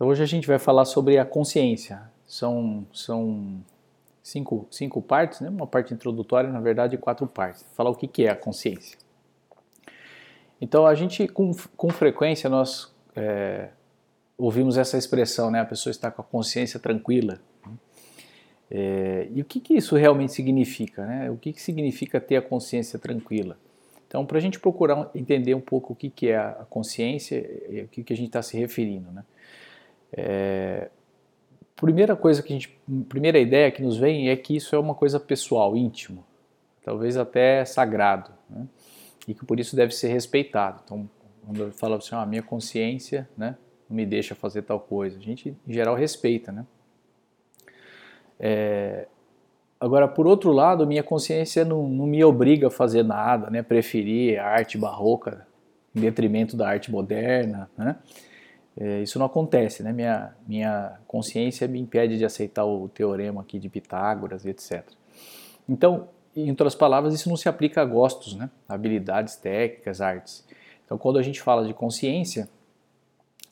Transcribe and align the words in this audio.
Então 0.00 0.08
hoje 0.08 0.22
a 0.22 0.26
gente 0.26 0.46
vai 0.46 0.58
falar 0.58 0.86
sobre 0.86 1.18
a 1.18 1.26
consciência. 1.26 2.00
São, 2.26 2.86
são 2.90 3.62
cinco, 4.22 4.66
cinco 4.70 5.02
partes, 5.02 5.42
né? 5.42 5.50
uma 5.50 5.66
parte 5.66 5.92
introdutória, 5.92 6.48
na 6.48 6.58
verdade, 6.58 6.96
quatro 6.96 7.26
partes. 7.26 7.66
Falar 7.74 7.90
o 7.90 7.94
que, 7.94 8.08
que 8.08 8.24
é 8.24 8.30
a 8.30 8.34
consciência. 8.34 8.96
Então 10.58 10.86
a 10.86 10.94
gente, 10.94 11.28
com, 11.28 11.52
com 11.76 11.90
frequência, 11.90 12.48
nós 12.48 12.90
é, 13.14 13.68
ouvimos 14.38 14.78
essa 14.78 14.96
expressão, 14.96 15.50
né? 15.50 15.60
a 15.60 15.66
pessoa 15.66 15.90
está 15.90 16.10
com 16.10 16.22
a 16.22 16.24
consciência 16.24 16.80
tranquila. 16.80 17.38
É, 18.70 19.28
e 19.30 19.42
o 19.42 19.44
que, 19.44 19.60
que 19.60 19.74
isso 19.74 19.96
realmente 19.96 20.32
significa? 20.32 21.04
Né? 21.04 21.30
O 21.30 21.36
que, 21.36 21.52
que 21.52 21.60
significa 21.60 22.18
ter 22.18 22.36
a 22.36 22.42
consciência 22.42 22.98
tranquila? 22.98 23.58
Então, 24.08 24.24
para 24.24 24.38
a 24.38 24.40
gente 24.40 24.58
procurar 24.58 25.10
entender 25.14 25.54
um 25.54 25.60
pouco 25.60 25.92
o 25.92 25.96
que, 25.96 26.08
que 26.08 26.28
é 26.30 26.38
a 26.38 26.66
consciência 26.70 27.36
e 27.68 27.82
o 27.82 27.88
que, 27.88 28.02
que 28.02 28.14
a 28.14 28.16
gente 28.16 28.28
está 28.28 28.40
se 28.40 28.56
referindo. 28.56 29.12
Né? 29.12 29.22
É, 30.12 30.90
primeira 31.76 32.14
coisa 32.14 32.42
que 32.42 32.52
a 32.52 32.56
gente, 32.56 32.80
primeira 33.08 33.38
ideia 33.38 33.70
que 33.70 33.82
nos 33.82 33.96
vem 33.96 34.28
é 34.28 34.36
que 34.36 34.54
isso 34.56 34.74
é 34.74 34.78
uma 34.78 34.94
coisa 34.94 35.18
pessoal, 35.18 35.76
íntimo, 35.76 36.24
talvez 36.84 37.16
até 37.16 37.64
sagrado, 37.64 38.30
né? 38.48 38.66
e 39.26 39.34
que 39.34 39.44
por 39.44 39.58
isso 39.60 39.76
deve 39.76 39.94
ser 39.94 40.08
respeitado. 40.08 40.80
Então, 40.84 41.08
quando 41.44 41.62
eu 41.62 41.72
falo 41.72 41.94
assim, 41.94 42.14
ah, 42.14 42.26
minha 42.26 42.42
consciência, 42.42 43.28
né, 43.36 43.56
não 43.88 43.96
me 43.96 44.06
deixa 44.06 44.34
fazer 44.34 44.62
tal 44.62 44.80
coisa, 44.80 45.18
a 45.18 45.20
gente 45.20 45.56
em 45.66 45.72
geral 45.72 45.94
respeita, 45.94 46.52
né? 46.52 46.66
É, 48.38 49.06
agora, 49.78 50.08
por 50.08 50.26
outro 50.26 50.50
lado, 50.52 50.86
minha 50.86 51.02
consciência 51.02 51.64
não, 51.64 51.86
não 51.88 52.06
me 52.06 52.24
obriga 52.24 52.68
a 52.68 52.70
fazer 52.70 53.02
nada, 53.02 53.50
né? 53.50 53.62
Preferir 53.62 54.40
a 54.40 54.46
arte 54.46 54.78
barroca 54.78 55.46
em 55.94 56.00
detrimento 56.00 56.56
da 56.56 56.68
arte 56.68 56.90
moderna, 56.90 57.70
né? 57.76 57.96
É, 58.80 59.02
isso 59.02 59.18
não 59.18 59.26
acontece, 59.26 59.82
né? 59.82 59.92
Minha, 59.92 60.34
minha 60.48 60.98
consciência 61.06 61.68
me 61.68 61.78
impede 61.78 62.16
de 62.16 62.24
aceitar 62.24 62.64
o 62.64 62.88
teorema 62.88 63.42
aqui 63.42 63.58
de 63.58 63.68
Pitágoras, 63.68 64.46
etc. 64.46 64.82
Então, 65.68 66.08
em 66.34 66.48
outras 66.48 66.74
palavras, 66.74 67.12
isso 67.12 67.28
não 67.28 67.36
se 67.36 67.46
aplica 67.46 67.82
a 67.82 67.84
gostos, 67.84 68.34
né? 68.34 68.48
habilidades 68.66 69.36
técnicas, 69.36 70.00
artes. 70.00 70.46
Então, 70.84 70.96
quando 70.96 71.18
a 71.18 71.22
gente 71.22 71.42
fala 71.42 71.66
de 71.66 71.74
consciência, 71.74 72.48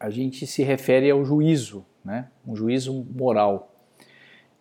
a 0.01 0.09
gente 0.09 0.47
se 0.47 0.63
refere 0.63 1.11
ao 1.11 1.23
juízo, 1.23 1.85
né? 2.03 2.29
um 2.47 2.57
juízo 2.57 3.07
moral 3.15 3.71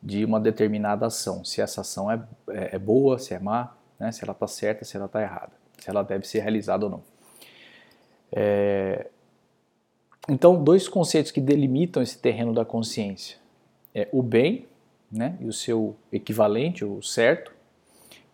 de 0.03 0.25
uma 0.25 0.39
determinada 0.39 1.05
ação. 1.05 1.45
Se 1.45 1.61
essa 1.61 1.79
ação 1.79 2.11
é, 2.11 2.21
é, 2.49 2.75
é 2.75 2.79
boa, 2.79 3.17
se 3.17 3.33
é 3.33 3.39
má, 3.39 3.73
né? 3.97 4.11
se 4.11 4.21
ela 4.21 4.33
está 4.33 4.47
certa, 4.47 4.83
se 4.83 4.97
ela 4.97 5.05
está 5.05 5.21
errada, 5.21 5.53
se 5.79 5.89
ela 5.89 6.03
deve 6.03 6.27
ser 6.27 6.39
realizada 6.39 6.85
ou 6.85 6.91
não. 6.91 7.03
É, 8.31 9.07
então, 10.29 10.61
dois 10.61 10.87
conceitos 10.87 11.31
que 11.31 11.39
delimitam 11.39 12.03
esse 12.03 12.17
terreno 12.17 12.53
da 12.53 12.65
consciência 12.65 13.37
é 13.95 14.07
o 14.11 14.21
bem, 14.21 14.67
né, 15.11 15.37
e 15.39 15.45
o 15.45 15.53
seu 15.53 15.95
equivalente, 16.11 16.83
o 16.83 17.01
certo, 17.01 17.55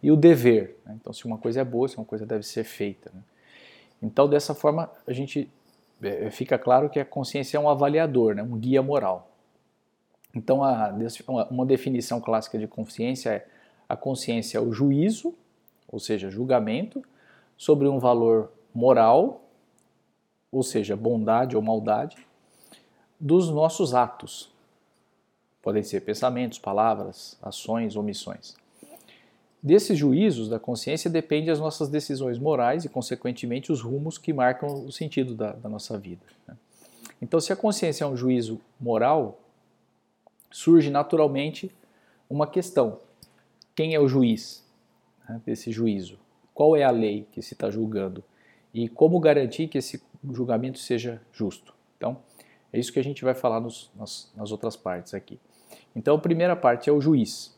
e 0.02 0.11
o 0.11 0.16
dever. 0.16 0.77
Né? 0.86 0.97
Então, 0.99 1.14
se 1.14 1.25
uma 1.25 1.38
coisa 1.38 1.61
é 1.61 1.64
boa, 1.64 1.88
se 1.88 1.97
uma 1.97 2.05
coisa 2.05 2.25
deve 2.25 2.44
ser 2.44 2.64
feita. 2.64 3.11
Né? 3.14 3.21
Então, 4.02 4.27
dessa 4.27 4.55
forma, 4.55 4.89
a 5.05 5.14
gente 5.14 5.49
é, 6.02 6.30
fica 6.31 6.58
claro 6.58 6.89
que 6.89 6.99
a 6.99 7.05
consciência 7.05 7.58
é 7.58 7.59
um 7.59 7.69
avaliador, 7.69 8.36
né, 8.36 8.41
um 8.41 8.58
guia 8.58 8.81
moral. 8.81 9.31
Então, 10.36 10.64
a, 10.64 10.91
uma 11.49 11.66
definição 11.66 12.19
clássica 12.19 12.58
de 12.58 12.67
consciência 12.67 13.30
é 13.30 13.47
a 13.88 13.95
consciência 13.95 14.58
é 14.58 14.61
o 14.61 14.73
juízo, 14.73 15.36
ou 15.88 15.99
seja, 15.99 16.30
julgamento, 16.30 17.03
sobre 17.55 17.88
um 17.88 17.99
valor 17.99 18.52
moral 18.73 19.42
ou 20.54 20.62
seja, 20.62 20.96
bondade 20.96 21.56
ou 21.56 21.62
maldade, 21.62 22.16
dos 23.20 23.50
nossos 23.50 23.96
atos. 23.96 24.52
Podem 25.62 25.82
ser 25.82 26.02
pensamentos, 26.02 26.60
palavras, 26.60 27.38
ações, 27.42 27.95
omissões. 27.95 28.56
Desses 29.62 29.98
juízos 29.98 30.50
da 30.50 30.60
consciência 30.60 31.10
dependem 31.10 31.50
as 31.50 31.60
nossas 31.60 31.89
decisões 31.89 32.38
morais 32.38 32.86
e, 32.86 32.89
consequentemente, 32.89 33.72
os 33.72 33.82
rumos 33.82 34.17
que 34.17 34.32
marcam 34.32 34.86
o 34.86 34.92
sentido 34.92 35.33
da, 35.33 35.54
da 35.54 35.70
nossa 35.70 35.98
vida. 35.98 36.22
Né? 36.48 36.56
Então, 37.22 37.39
se 37.39 37.52
a 37.52 37.56
consciência 37.56 38.04
é 38.04 38.08
um 38.08 38.16
juízo 38.16 38.60
moral, 38.80 39.39
surge 40.52 40.92
naturalmente 40.92 41.72
uma 42.30 42.45
questão: 42.45 43.00
quem 43.73 43.95
é 43.95 44.00
o 44.00 44.08
juiz 44.08 44.64
né, 45.27 45.42
desse 45.45 45.72
juízo? 45.72 46.20
Qual 46.54 46.76
é 46.76 46.83
a 46.83 46.92
lei 46.92 47.26
que 47.32 47.42
se 47.42 47.54
está 47.54 47.72
julgando? 47.72 48.23
E 48.73 48.89
como 48.89 49.20
garantir 49.20 49.67
que 49.67 49.77
esse 49.77 50.04
o 50.23 50.34
julgamento 50.34 50.80
seja 50.80 51.22
justo. 51.32 51.73
Então, 51.98 52.17
é 52.72 52.80
isso 52.80 52.92
que 52.92 53.00
a 53.00 53.04
gente 53.04 53.23
vai 53.23 53.34
falar 53.34 53.60
nos, 53.60 53.92
nas, 53.95 54.32
nas, 54.36 54.52
outras 54.52 54.76
partes 54.76 55.14
aqui. 55.14 55.39
Então, 55.95 56.16
a 56.16 56.20
primeira 56.20 56.56
parte 56.56 56.89
é 56.89 56.94
o 56.94 57.00
juiz. 57.00 57.56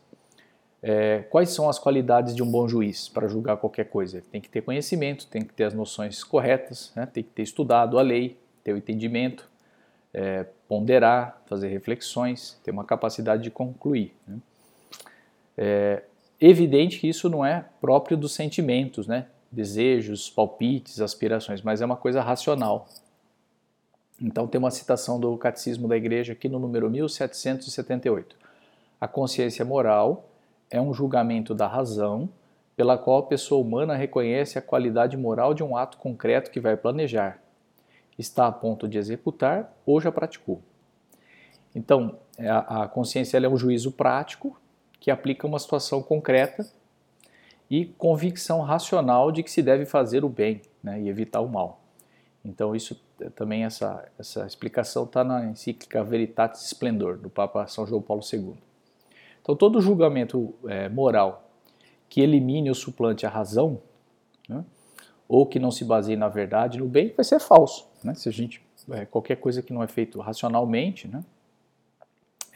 É, 0.81 1.19
quais 1.29 1.49
são 1.49 1.69
as 1.69 1.79
qualidades 1.79 2.35
de 2.35 2.43
um 2.43 2.51
bom 2.51 2.67
juiz 2.67 3.09
para 3.09 3.27
julgar 3.27 3.57
qualquer 3.57 3.85
coisa? 3.85 4.17
Ele 4.17 4.25
tem 4.31 4.41
que 4.41 4.49
ter 4.49 4.61
conhecimento, 4.61 5.25
tem 5.27 5.41
que 5.41 5.53
ter 5.53 5.63
as 5.63 5.73
noções 5.73 6.23
corretas, 6.23 6.91
né? 6.95 7.05
tem 7.05 7.23
que 7.23 7.29
ter 7.29 7.43
estudado 7.43 7.97
a 7.97 8.01
lei, 8.01 8.37
ter 8.63 8.73
o 8.73 8.77
entendimento, 8.77 9.49
é, 10.13 10.45
ponderar, 10.67 11.41
fazer 11.45 11.69
reflexões, 11.69 12.59
ter 12.63 12.71
uma 12.71 12.83
capacidade 12.83 13.43
de 13.43 13.49
concluir. 13.49 14.13
Né? 14.27 14.37
É 15.57 16.03
evidente 16.39 16.99
que 16.99 17.07
isso 17.07 17.29
não 17.29 17.45
é 17.45 17.65
próprio 17.79 18.17
dos 18.17 18.33
sentimentos, 18.33 19.07
né? 19.07 19.27
Desejos, 19.55 20.29
palpites, 20.29 20.99
aspirações, 20.99 21.61
mas 21.61 21.81
é 21.81 21.85
uma 21.85 21.95
coisa 21.95 22.21
racional. 22.21 22.87
Então 24.21 24.47
tem 24.47 24.59
uma 24.59 24.71
citação 24.71 25.19
do 25.19 25.35
Catecismo 25.37 25.87
da 25.87 25.95
Igreja 25.95 26.33
aqui 26.33 26.49
no 26.49 26.59
número 26.59 26.89
1778. 26.89 28.35
A 28.99 29.07
consciência 29.07 29.63
moral 29.63 30.29
é 30.69 30.79
um 30.81 30.93
julgamento 30.93 31.55
da 31.55 31.67
razão 31.67 32.29
pela 32.75 32.97
qual 32.97 33.19
a 33.19 33.23
pessoa 33.23 33.61
humana 33.61 33.95
reconhece 33.95 34.57
a 34.59 34.61
qualidade 34.61 35.15
moral 35.15 35.53
de 35.53 35.63
um 35.63 35.77
ato 35.77 35.97
concreto 35.97 36.51
que 36.51 36.59
vai 36.59 36.75
planejar, 36.75 37.39
está 38.19 38.47
a 38.47 38.51
ponto 38.51 38.87
de 38.87 38.97
executar 38.97 39.73
ou 39.85 40.01
já 40.01 40.11
praticou. 40.11 40.61
Então, 41.73 42.17
é, 42.37 42.49
a 42.49 42.87
consciência 42.87 43.37
é 43.37 43.49
um 43.49 43.57
juízo 43.57 43.91
prático 43.91 44.59
que 44.99 45.11
aplica 45.11 45.47
uma 45.47 45.59
situação 45.59 46.01
concreta 46.01 46.65
e 47.69 47.85
convicção 47.85 48.61
racional 48.61 49.31
de 49.31 49.43
que 49.43 49.49
se 49.49 49.61
deve 49.61 49.85
fazer 49.85 50.23
o 50.23 50.29
bem 50.29 50.61
né, 50.83 51.01
e 51.01 51.09
evitar 51.09 51.41
o 51.41 51.49
mal. 51.49 51.81
Então 52.43 52.75
isso 52.75 53.01
também 53.35 53.63
essa, 53.63 54.07
essa 54.19 54.45
explicação 54.45 55.05
está 55.05 55.23
na 55.23 55.45
encíclica 55.45 56.03
Veritatis 56.03 56.65
Splendor 56.65 57.17
do 57.17 57.29
Papa 57.29 57.65
São 57.67 57.87
João 57.87 58.01
Paulo 58.01 58.21
II. 58.31 58.53
Então 59.41 59.55
todo 59.55 59.81
julgamento 59.81 60.53
é, 60.67 60.87
moral 60.89 61.49
que 62.07 62.21
elimine 62.21 62.69
ou 62.69 62.75
suplante 62.75 63.25
a 63.25 63.29
razão, 63.29 63.81
né, 64.47 64.63
ou 65.27 65.45
que 65.45 65.57
não 65.57 65.71
se 65.71 65.83
baseie 65.83 66.15
na 66.15 66.29
verdade, 66.29 66.77
no 66.77 66.85
bem, 66.85 67.11
vai 67.15 67.23
ser 67.23 67.39
falso. 67.39 67.87
Né? 68.03 68.13
Se 68.13 68.29
a 68.29 68.31
gente 68.31 68.63
é, 68.91 69.05
qualquer 69.05 69.37
coisa 69.37 69.63
que 69.63 69.73
não 69.73 69.81
é 69.81 69.87
feito 69.87 70.19
racionalmente, 70.19 71.07
né, 71.07 71.23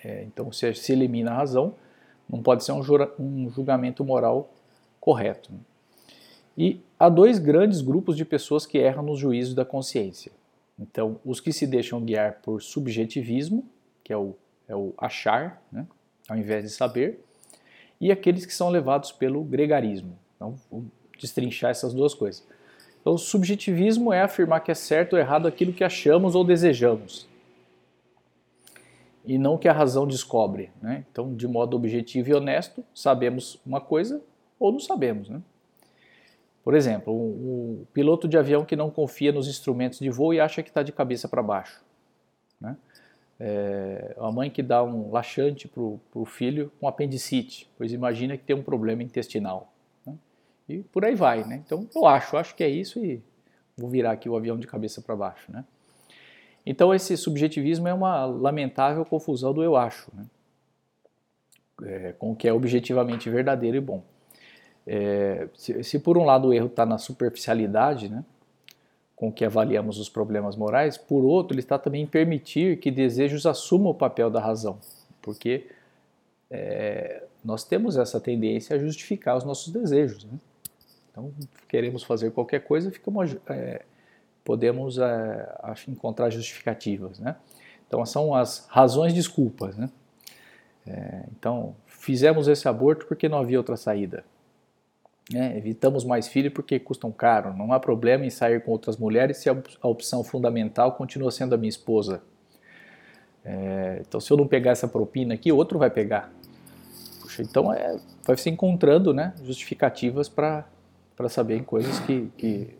é, 0.03 0.24
então 0.24 0.52
se, 0.52 0.72
se 0.75 0.92
elimina 0.92 1.31
a 1.31 1.36
razão, 1.36 1.74
não 2.30 2.44
pode 2.44 2.64
ser 2.64 2.74
um, 2.74 2.84
jura, 2.84 3.12
um 3.19 3.50
julgamento 3.50 4.06
moral 4.06 4.52
correto. 5.09 5.50
E 6.56 6.80
há 7.00 7.09
dois 7.09 7.40
grandes 7.40 7.81
grupos 7.81 8.16
de 8.16 8.24
pessoas 8.24 8.68
que 8.68 8.78
erram 8.78 9.02
nos 9.02 9.18
juízos 9.18 9.56
da 9.56 9.66
consciência. 9.66 10.31
Então, 10.78 11.20
os 11.25 11.40
que 11.42 11.52
se 11.52 11.66
deixam 11.66 12.00
guiar 12.00 12.42
por 12.44 12.62
subjetivismo, 12.62 13.68
que 14.03 14.14
é 14.14 14.18
o, 14.18 14.36
é 14.68 14.75
o 14.75 14.94
achar, 15.00 15.64
né, 15.72 15.88
ao 16.28 16.38
invés 16.38 16.64
de 16.64 16.69
saber, 16.69 17.25
e 18.00 18.12
aqueles 18.12 18.46
que 18.46 18.53
são 18.53 18.69
levados 18.69 19.12
pelo 19.12 19.44
gregarismo. 19.44 20.16
Então, 20.36 20.53
vou 20.69 20.86
destrinchar 21.19 21.72
essas 21.72 21.92
duas 21.92 22.14
coisas. 22.14 22.46
Então, 23.02 23.16
o 23.16 23.18
subjetivismo 23.18 24.14
é 24.14 24.22
afirmar 24.22 24.59
que 24.59 24.69
é 24.69 24.75
certo 24.75 25.14
ou 25.14 25.19
errado 25.19 25.48
aquilo 25.48 25.74
que 25.74 25.84
achamos 25.84 26.36
ou 26.36 26.44
desejamos, 26.44 27.28
e 29.25 29.39
não 29.39 29.57
que 29.57 29.68
a 29.68 29.74
razão 29.74 30.06
descobre. 30.06 30.69
Né? 30.80 31.04
Então, 31.12 31.33
de 31.33 31.48
modo 31.48 31.75
objetivo 31.75 32.30
e 32.30 32.33
honesto, 32.36 32.86
sabemos 32.94 33.60
uma 33.66 33.81
coisa 33.81 34.22
ou 34.59 34.71
não 34.71 34.79
sabemos. 34.79 35.29
Né? 35.29 35.41
Por 36.63 36.75
exemplo, 36.75 37.13
um, 37.13 37.85
piloto 37.94 38.27
de 38.27 38.38
avião 38.38 38.65
que 38.65 38.75
não 38.75 38.91
confia 38.91 39.31
nos 39.31 39.47
instrumentos 39.47 40.00
de 40.00 40.09
voo 40.09 40.33
e 40.33 40.39
acha 40.39 40.61
que 40.61 40.69
está 40.69 40.83
de 40.83 40.91
cabeça 40.91 41.27
para 41.27 41.41
baixo. 41.41 41.81
Né? 42.59 42.75
É, 43.39 44.15
a 44.19 44.31
mãe 44.31 44.51
que 44.51 44.61
dá 44.61 44.83
um 44.83 45.11
laxante 45.11 45.67
para 45.67 45.81
o 45.81 46.25
filho 46.25 46.71
com 46.79 46.88
apendicite, 46.88 47.69
pois 47.77 47.94
imagina 47.94 48.38
que 48.38 48.44
tem 48.44 48.56
um 48.56 48.63
problema 48.63 49.01
intestinal. 49.01 49.73
Né? 50.06 50.15
E 50.67 50.77
por 50.79 51.06
aí 51.06 51.15
vai. 51.15 51.45
Né? 51.45 51.63
Então 51.65 51.88
eu 51.95 52.06
acho, 52.06 52.35
acho 52.35 52.53
que 52.53 52.63
é 52.63 52.69
isso 52.69 53.03
e 53.03 53.23
vou 53.77 53.89
virar 53.89 54.11
aqui 54.11 54.27
o 54.27 54.35
avião 54.35 54.57
de 54.57 54.67
cabeça 54.67 55.01
para 55.01 55.15
baixo. 55.15 55.50
Né? 55.51 55.63
Então 56.65 56.94
esse 56.94 57.15
subjetivismo 57.15 57.88
é 57.88 57.94
uma 57.94 58.25
lamentável 58.25 59.06
confusão 59.06 59.53
do 59.53 59.63
eu 59.63 59.77
acho, 59.77 60.11
né? 60.13 60.25
é, 61.83 62.13
com 62.13 62.31
o 62.31 62.35
que 62.35 62.47
é 62.47 62.53
objetivamente 62.53 63.29
verdadeiro 63.29 63.77
e 63.77 63.81
bom. 63.81 64.03
É, 64.91 65.47
se, 65.53 65.83
se, 65.83 66.00
por 66.00 66.18
um 66.18 66.25
lado 66.25 66.47
o 66.47 66.53
erro 66.53 66.65
está 66.65 66.83
na 66.83 66.97
superficialidade, 66.97 68.09
né, 68.09 68.25
com 69.15 69.31
que 69.31 69.45
avaliamos 69.45 70.00
os 70.00 70.09
problemas 70.09 70.56
morais, 70.56 70.97
por 70.97 71.24
outro, 71.24 71.53
ele 71.53 71.59
está 71.59 71.77
também 71.77 72.01
em 72.01 72.07
permitir 72.07 72.80
que 72.80 72.89
desejos 72.89 73.45
assumam 73.45 73.91
o 73.91 73.94
papel 73.94 74.31
da 74.31 74.39
razão, 74.39 74.80
porque 75.21 75.68
é, 76.50 77.21
nós 77.45 77.63
temos 77.63 77.97
essa 77.97 78.19
tendência 78.19 78.75
a 78.75 78.80
justificar 78.80 79.38
os 79.38 79.44
nossos 79.44 79.71
desejos. 79.71 80.24
Né? 80.24 80.39
Então, 81.12 81.31
queremos 81.68 82.01
fazer 82.01 82.31
qualquer 82.31 82.62
coisa, 82.62 82.89
ficamos, 82.89 83.38
é, 83.47 83.83
podemos 84.44 84.97
é, 84.97 85.56
encontrar 85.88 86.31
justificativas. 86.31 87.19
Né? 87.19 87.35
Então, 87.88 88.03
são 88.07 88.33
as 88.33 88.65
razões 88.68 89.13
desculpas. 89.13 89.77
Né? 89.77 89.88
É, 90.88 91.25
então, 91.38 91.75
fizemos 91.85 92.47
esse 92.47 92.68
aborto 92.68 93.06
porque 93.06 93.30
não 93.30 93.38
havia 93.38 93.59
outra 93.59 93.77
saída. 93.77 94.24
Né? 95.31 95.58
Evitamos 95.58 96.04
mais 96.04 96.28
filhos 96.28 96.52
porque 96.54 96.80
custam 96.80 97.12
caro. 97.12 97.56
Não 97.56 97.72
há 97.72 97.80
problema 97.80 98.26
em 98.26 98.30
sair 98.30 98.64
com 98.64 98.72
outras 98.72 98.98
mulheres 98.98 99.38
se 99.38 99.50
a 99.50 99.88
opção 99.88 100.24
fundamental 100.24 100.94
continua 100.94 101.31
sendo 101.31 101.54
a 101.54 101.58
minha 101.58 101.70
esposa. 101.70 102.22
É, 103.46 104.02
então, 104.02 104.20
se 104.20 104.31
eu 104.31 104.38
não 104.38 104.48
pegar 104.48 104.72
essa 104.72 104.88
propina 104.88 105.34
aqui, 105.34 105.52
outro 105.52 105.78
vai 105.78 105.90
pegar. 105.90 106.31
Puxa, 107.22 107.44
então, 107.44 107.72
é, 107.74 107.98
vai 108.26 108.36
se 108.38 108.50
encontrando 108.50 109.14
né, 109.14 109.34
justificativas 109.44 110.28
para 110.28 110.66
saber 111.30 111.64
coisas 111.64 112.00
que, 112.00 112.30
que 112.38 112.76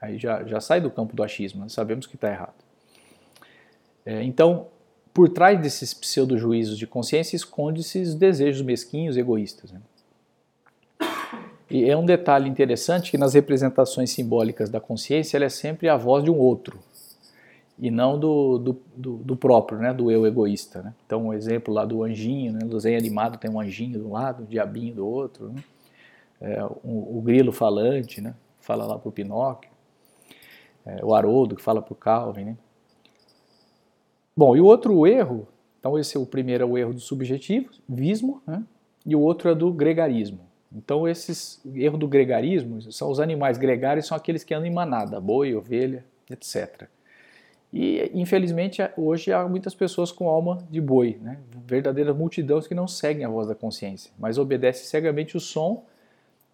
aí 0.00 0.18
já, 0.18 0.44
já 0.44 0.60
sai 0.60 0.80
do 0.80 0.90
campo 0.90 1.14
do 1.14 1.22
achismo. 1.22 1.62
Né? 1.62 1.68
Sabemos 1.68 2.06
que 2.06 2.16
está 2.16 2.28
errado. 2.28 2.54
É, 4.04 4.22
então, 4.24 4.66
por 5.14 5.28
trás 5.28 5.60
desses 5.60 5.94
pseudo-juízos 5.94 6.76
de 6.76 6.86
consciência 6.86 7.36
esconde-se 7.36 8.00
os 8.00 8.14
desejos 8.14 8.62
mesquinhos, 8.62 9.16
egoístas. 9.16 9.70
Né? 9.70 9.80
E 11.72 11.88
é 11.88 11.96
um 11.96 12.04
detalhe 12.04 12.50
interessante 12.50 13.10
que 13.10 13.16
nas 13.16 13.32
representações 13.32 14.10
simbólicas 14.10 14.68
da 14.68 14.78
consciência 14.78 15.38
ela 15.38 15.46
é 15.46 15.48
sempre 15.48 15.88
a 15.88 15.96
voz 15.96 16.22
de 16.22 16.30
um 16.30 16.36
outro 16.36 16.78
e 17.78 17.90
não 17.90 18.18
do, 18.18 18.58
do, 18.58 18.82
do, 18.94 19.16
do 19.16 19.36
próprio, 19.36 19.78
né, 19.78 19.94
do 19.94 20.10
eu 20.10 20.26
egoísta. 20.26 20.82
Né? 20.82 20.94
Então, 21.06 21.22
o 21.22 21.28
um 21.28 21.32
exemplo 21.32 21.72
lá 21.72 21.86
do 21.86 22.04
anjinho, 22.04 22.52
né, 22.52 22.58
no 22.62 22.68
desenho 22.68 22.98
animado 22.98 23.38
tem 23.38 23.50
um 23.50 23.58
anjinho 23.58 23.98
de 23.98 24.04
um 24.04 24.12
lado, 24.12 24.42
um 24.42 24.46
diabinho 24.46 24.96
do 24.96 25.06
outro, 25.06 25.48
né? 25.48 25.64
é, 26.42 26.62
o, 26.62 27.16
o, 27.16 27.22
grilo 27.24 27.52
falante, 27.52 28.20
né, 28.20 28.34
fala 28.60 28.84
lá 28.84 28.98
para 28.98 29.08
o 29.08 29.12
Pinóquio, 29.12 29.70
é, 30.84 31.02
o 31.02 31.14
Haroldo 31.14 31.56
que 31.56 31.62
fala 31.62 31.80
para 31.80 31.94
o 31.94 31.96
Calvin. 31.96 32.44
Né? 32.44 32.56
Bom, 34.36 34.54
e 34.54 34.60
o 34.60 34.66
outro 34.66 35.06
erro, 35.06 35.48
então 35.80 35.98
esse 35.98 36.18
é 36.18 36.20
o 36.20 36.26
primeiro 36.26 36.64
é 36.64 36.66
o 36.66 36.76
erro 36.76 36.92
do 36.92 37.00
subjetivismo, 37.00 38.42
né, 38.46 38.62
e 39.06 39.16
o 39.16 39.20
outro 39.20 39.48
é 39.48 39.54
do 39.54 39.72
gregarismo. 39.72 40.51
Então, 40.74 41.06
esses 41.06 41.60
erro 41.74 41.98
do 41.98 42.08
gregarismo 42.08 42.80
são 42.92 43.10
os 43.10 43.20
animais 43.20 43.58
gregários, 43.58 44.06
são 44.06 44.16
aqueles 44.16 44.42
que 44.42 44.54
andam 44.54 44.66
em 44.66 44.72
manada, 44.72 45.20
boi, 45.20 45.54
ovelha, 45.54 46.04
etc. 46.30 46.88
E, 47.72 48.10
infelizmente, 48.14 48.82
hoje 48.96 49.32
há 49.32 49.48
muitas 49.48 49.74
pessoas 49.74 50.12
com 50.12 50.28
alma 50.28 50.58
de 50.70 50.80
boi, 50.80 51.18
né? 51.20 51.38
verdadeiras 51.66 52.14
multidões 52.14 52.66
que 52.66 52.74
não 52.74 52.86
seguem 52.86 53.24
a 53.24 53.28
voz 53.28 53.48
da 53.48 53.54
consciência, 53.54 54.12
mas 54.18 54.36
obedecem 54.36 54.84
cegamente 54.84 55.36
o 55.36 55.40
som 55.40 55.84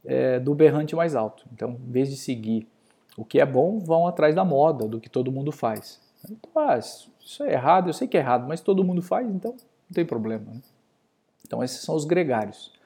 é, 0.05 0.38
do 0.38 0.55
berrante 0.55 0.94
mais 0.94 1.17
alto. 1.17 1.44
Então, 1.53 1.76
em 1.87 1.91
vez 1.91 2.09
de 2.09 2.17
seguir 2.17 2.69
o 3.17 3.25
que 3.25 3.41
é 3.41 3.47
bom, 3.47 3.81
vão 3.81 4.06
atrás 4.06 4.35
da 4.35 4.44
moda, 4.44 4.87
do 4.87 5.00
que 5.00 5.09
todo 5.09 5.32
mundo 5.32 5.50
faz. 5.50 6.00
Então, 6.25 6.50
ah, 6.55 6.79
isso 6.79 7.43
é 7.43 7.53
errado, 7.53 7.88
eu 7.88 7.93
sei 7.93 8.06
que 8.06 8.17
é 8.17 8.21
errado, 8.21 8.47
mas 8.47 8.61
todo 8.61 8.85
mundo 8.85 9.03
faz, 9.03 9.29
então 9.29 9.53
não 9.53 9.94
tem 9.94 10.05
problema. 10.05 10.44
Né? 10.53 10.61
Então, 11.44 11.64
esses 11.64 11.81
são 11.81 11.97
os 11.97 12.05
gregários. 12.05 12.77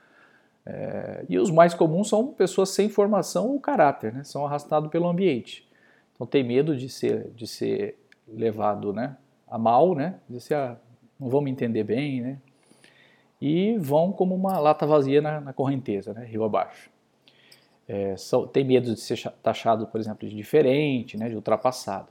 É, 0.64 1.24
e 1.28 1.38
os 1.38 1.50
mais 1.50 1.74
comuns 1.74 2.08
são 2.08 2.28
pessoas 2.28 2.70
sem 2.70 2.88
formação 2.88 3.48
ou 3.48 3.60
caráter, 3.60 4.12
né? 4.12 4.24
são 4.24 4.46
arrastados 4.46 4.90
pelo 4.90 5.08
ambiente. 5.08 5.68
Então 6.14 6.26
tem 6.26 6.44
medo 6.44 6.76
de 6.76 6.88
ser, 6.88 7.30
de 7.34 7.46
ser 7.46 7.98
levado 8.28 8.92
né, 8.92 9.16
a 9.48 9.58
mal, 9.58 9.94
né? 9.94 10.20
de 10.28 10.40
ser, 10.40 10.54
ah, 10.54 10.76
não 11.18 11.28
vão 11.28 11.40
me 11.40 11.50
entender 11.50 11.82
bem, 11.82 12.20
né? 12.20 12.38
e 13.40 13.76
vão 13.78 14.12
como 14.12 14.34
uma 14.34 14.58
lata 14.60 14.86
vazia 14.86 15.20
na, 15.20 15.40
na 15.40 15.52
correnteza, 15.52 16.12
né? 16.12 16.24
rio 16.24 16.44
abaixo. 16.44 16.90
É, 17.88 18.16
são, 18.16 18.46
tem 18.46 18.64
medo 18.64 18.94
de 18.94 19.00
ser 19.00 19.20
taxado, 19.42 19.86
por 19.88 20.00
exemplo, 20.00 20.28
de 20.28 20.34
diferente, 20.34 21.16
né? 21.16 21.28
de 21.28 21.34
ultrapassado. 21.34 22.08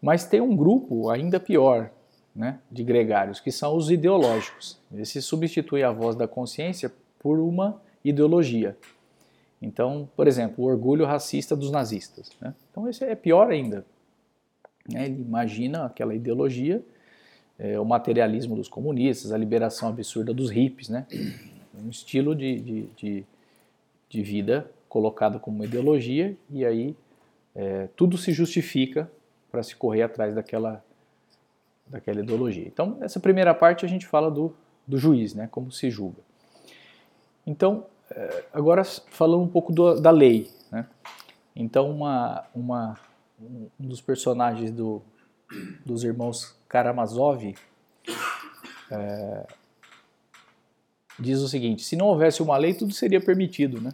Mas 0.00 0.24
tem 0.24 0.40
um 0.40 0.56
grupo 0.56 1.10
ainda 1.10 1.38
pior, 1.38 1.90
né, 2.34 2.58
de 2.70 2.84
gregários, 2.84 3.40
que 3.40 3.50
são 3.50 3.74
os 3.74 3.90
ideológicos. 3.90 4.78
Eles 4.92 5.10
substituem 5.24 5.82
a 5.82 5.90
voz 5.90 6.14
da 6.14 6.28
consciência 6.28 6.92
por 7.18 7.38
uma 7.38 7.80
ideologia. 8.04 8.76
Então, 9.60 10.08
por 10.14 10.28
exemplo, 10.28 10.64
o 10.64 10.68
orgulho 10.68 11.04
racista 11.04 11.56
dos 11.56 11.70
nazistas. 11.70 12.30
Né? 12.40 12.54
Então, 12.70 12.88
esse 12.88 13.04
é 13.04 13.14
pior 13.14 13.50
ainda. 13.50 13.84
Né? 14.90 15.06
Ele 15.06 15.22
imagina 15.22 15.86
aquela 15.86 16.14
ideologia, 16.14 16.84
é, 17.58 17.80
o 17.80 17.84
materialismo 17.84 18.54
dos 18.54 18.68
comunistas, 18.68 19.32
a 19.32 19.38
liberação 19.38 19.88
absurda 19.88 20.32
dos 20.32 20.50
hippies, 20.50 20.88
né? 20.88 21.06
um 21.74 21.88
estilo 21.88 22.34
de, 22.34 22.60
de, 22.60 22.86
de, 22.96 23.26
de 24.08 24.22
vida 24.22 24.70
colocado 24.88 25.40
como 25.40 25.64
ideologia, 25.64 26.36
e 26.50 26.64
aí 26.64 26.96
é, 27.54 27.88
tudo 27.96 28.16
se 28.16 28.32
justifica 28.32 29.10
para 29.50 29.62
se 29.62 29.74
correr 29.74 30.02
atrás 30.02 30.34
daquela, 30.34 30.84
daquela 31.86 32.20
ideologia. 32.20 32.66
Então, 32.66 32.98
essa 33.00 33.18
primeira 33.18 33.54
parte 33.54 33.84
a 33.84 33.88
gente 33.88 34.06
fala 34.06 34.30
do, 34.30 34.54
do 34.86 34.98
juiz, 34.98 35.34
né? 35.34 35.48
como 35.50 35.72
se 35.72 35.90
julga. 35.90 36.22
Então, 37.46 37.86
é, 38.10 38.44
agora 38.52 38.84
falando 38.84 39.42
um 39.42 39.48
pouco 39.48 39.72
do, 39.72 40.00
da 40.00 40.10
lei. 40.10 40.50
Né? 40.70 40.86
Então, 41.54 41.90
uma, 41.90 42.44
uma, 42.54 42.98
um 43.40 43.68
dos 43.78 44.00
personagens 44.00 44.70
do, 44.70 45.02
dos 45.84 46.02
irmãos 46.02 46.56
Karamazov 46.68 47.54
é, 48.90 49.46
diz 51.18 51.40
o 51.40 51.48
seguinte: 51.48 51.82
se 51.82 51.96
não 51.96 52.06
houvesse 52.06 52.42
uma 52.42 52.56
lei, 52.56 52.74
tudo 52.74 52.92
seria 52.92 53.20
permitido. 53.20 53.80
Né? 53.80 53.92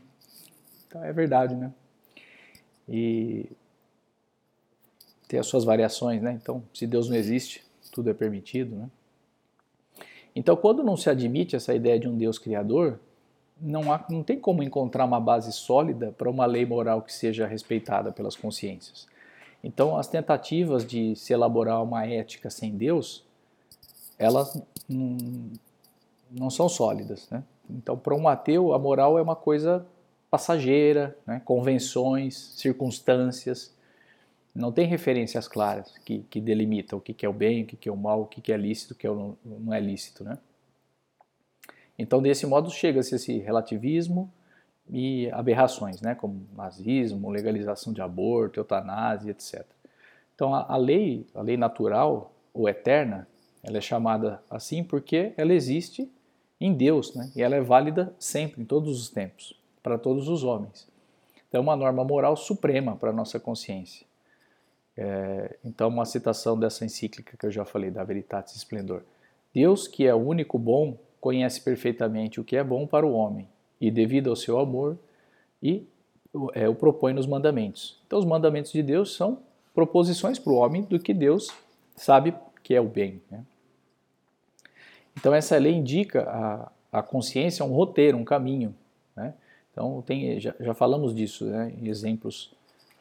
Então, 0.86 1.04
é 1.04 1.12
verdade. 1.12 1.54
Né? 1.54 1.72
E 2.88 3.50
tem 5.28 5.38
as 5.38 5.46
suas 5.46 5.64
variações. 5.64 6.20
Né? 6.22 6.38
Então, 6.40 6.62
se 6.74 6.86
Deus 6.86 7.08
não 7.08 7.16
existe, 7.16 7.64
tudo 7.90 8.10
é 8.10 8.14
permitido. 8.14 8.76
Né? 8.76 8.90
Então, 10.34 10.56
quando 10.56 10.82
não 10.82 10.96
se 10.96 11.10
admite 11.10 11.56
essa 11.56 11.74
ideia 11.74 11.98
de 11.98 12.08
um 12.08 12.16
Deus 12.16 12.38
criador, 12.38 12.98
não, 13.62 13.92
há, 13.92 14.04
não 14.10 14.22
tem 14.22 14.38
como 14.38 14.62
encontrar 14.62 15.04
uma 15.04 15.20
base 15.20 15.52
sólida 15.52 16.12
para 16.18 16.28
uma 16.28 16.44
lei 16.44 16.66
moral 16.66 17.00
que 17.02 17.12
seja 17.12 17.46
respeitada 17.46 18.10
pelas 18.10 18.34
consciências. 18.34 19.06
Então, 19.62 19.96
as 19.96 20.08
tentativas 20.08 20.84
de 20.84 21.14
se 21.14 21.32
elaborar 21.32 21.82
uma 21.82 22.04
ética 22.04 22.50
sem 22.50 22.76
Deus, 22.76 23.24
elas 24.18 24.60
não, 24.88 25.16
não 26.30 26.50
são 26.50 26.68
sólidas. 26.68 27.30
Né? 27.30 27.44
Então, 27.70 27.96
para 27.96 28.14
um 28.14 28.26
ateu, 28.26 28.74
a 28.74 28.78
moral 28.78 29.16
é 29.16 29.22
uma 29.22 29.36
coisa 29.36 29.86
passageira, 30.28 31.16
né? 31.24 31.40
convenções, 31.44 32.36
circunstâncias. 32.56 33.72
Não 34.52 34.72
tem 34.72 34.86
referências 34.86 35.46
claras 35.46 35.96
que, 36.04 36.24
que 36.28 36.40
delimitam 36.40 36.98
o 36.98 37.02
que 37.02 37.24
é 37.24 37.28
o 37.28 37.32
bem, 37.32 37.62
o 37.62 37.66
que 37.66 37.88
é 37.88 37.92
o 37.92 37.96
mal, 37.96 38.22
o 38.22 38.26
que 38.26 38.52
é 38.52 38.56
lícito, 38.56 38.94
o 38.94 38.96
que 38.96 39.06
é 39.06 39.10
não 39.10 39.72
é 39.72 39.78
lícito. 39.78 40.24
Né? 40.24 40.36
Então, 42.02 42.20
desse 42.20 42.44
modo, 42.46 42.68
chega-se 42.68 43.14
esse 43.14 43.38
relativismo 43.38 44.28
e 44.90 45.30
aberrações, 45.30 46.00
né, 46.00 46.16
como 46.16 46.44
nazismo, 46.56 47.30
legalização 47.30 47.92
de 47.92 48.02
aborto, 48.02 48.58
eutanásia, 48.58 49.30
etc. 49.30 49.64
Então, 50.34 50.52
a, 50.52 50.66
a 50.74 50.76
lei, 50.76 51.24
a 51.32 51.40
lei 51.40 51.56
natural 51.56 52.32
ou 52.52 52.68
eterna, 52.68 53.28
ela 53.62 53.78
é 53.78 53.80
chamada 53.80 54.42
assim 54.50 54.82
porque 54.82 55.32
ela 55.36 55.54
existe 55.54 56.10
em 56.60 56.74
Deus, 56.74 57.14
né, 57.14 57.30
e 57.36 57.42
ela 57.42 57.54
é 57.54 57.60
válida 57.60 58.12
sempre, 58.18 58.60
em 58.60 58.64
todos 58.64 59.00
os 59.00 59.08
tempos, 59.08 59.56
para 59.80 59.96
todos 59.96 60.28
os 60.28 60.42
homens. 60.42 60.88
Então, 61.48 61.60
é 61.60 61.62
uma 61.62 61.76
norma 61.76 62.02
moral 62.02 62.36
suprema 62.36 62.96
para 62.96 63.10
a 63.10 63.12
nossa 63.12 63.38
consciência. 63.38 64.04
É, 64.96 65.56
então, 65.64 65.88
uma 65.88 66.04
citação 66.04 66.58
dessa 66.58 66.84
encíclica 66.84 67.36
que 67.36 67.46
eu 67.46 67.50
já 67.52 67.64
falei, 67.64 67.92
da 67.92 68.02
Veritatis 68.02 68.56
Splendor. 68.56 69.02
Deus, 69.54 69.86
que 69.86 70.04
é 70.04 70.12
o 70.12 70.18
único 70.18 70.58
bom, 70.58 70.98
conhece 71.22 71.60
perfeitamente 71.60 72.40
o 72.40 72.44
que 72.44 72.56
é 72.56 72.64
bom 72.64 72.84
para 72.84 73.06
o 73.06 73.12
homem 73.12 73.48
e, 73.80 73.92
devido 73.92 74.28
ao 74.28 74.34
seu 74.34 74.58
amor, 74.58 74.98
e 75.62 75.86
é, 76.52 76.68
o 76.68 76.74
propõe 76.74 77.12
nos 77.12 77.28
mandamentos. 77.28 77.96
Então, 78.04 78.18
os 78.18 78.24
mandamentos 78.24 78.72
de 78.72 78.82
Deus 78.82 79.14
são 79.14 79.38
proposições 79.72 80.40
para 80.40 80.52
o 80.52 80.56
homem 80.56 80.82
do 80.82 80.98
que 80.98 81.14
Deus 81.14 81.48
sabe 81.94 82.34
que 82.64 82.74
é 82.74 82.80
o 82.80 82.88
bem. 82.88 83.22
Né? 83.30 83.44
Então, 85.16 85.32
essa 85.32 85.56
lei 85.58 85.72
indica 85.72 86.28
a, 86.28 86.98
a 86.98 87.02
consciência 87.04 87.64
um 87.64 87.72
roteiro, 87.72 88.18
um 88.18 88.24
caminho. 88.24 88.74
Né? 89.14 89.32
Então, 89.70 90.02
tem, 90.02 90.40
já, 90.40 90.56
já 90.58 90.74
falamos 90.74 91.14
disso 91.14 91.44
né, 91.44 91.72
em 91.80 91.86
exemplos, 91.86 92.52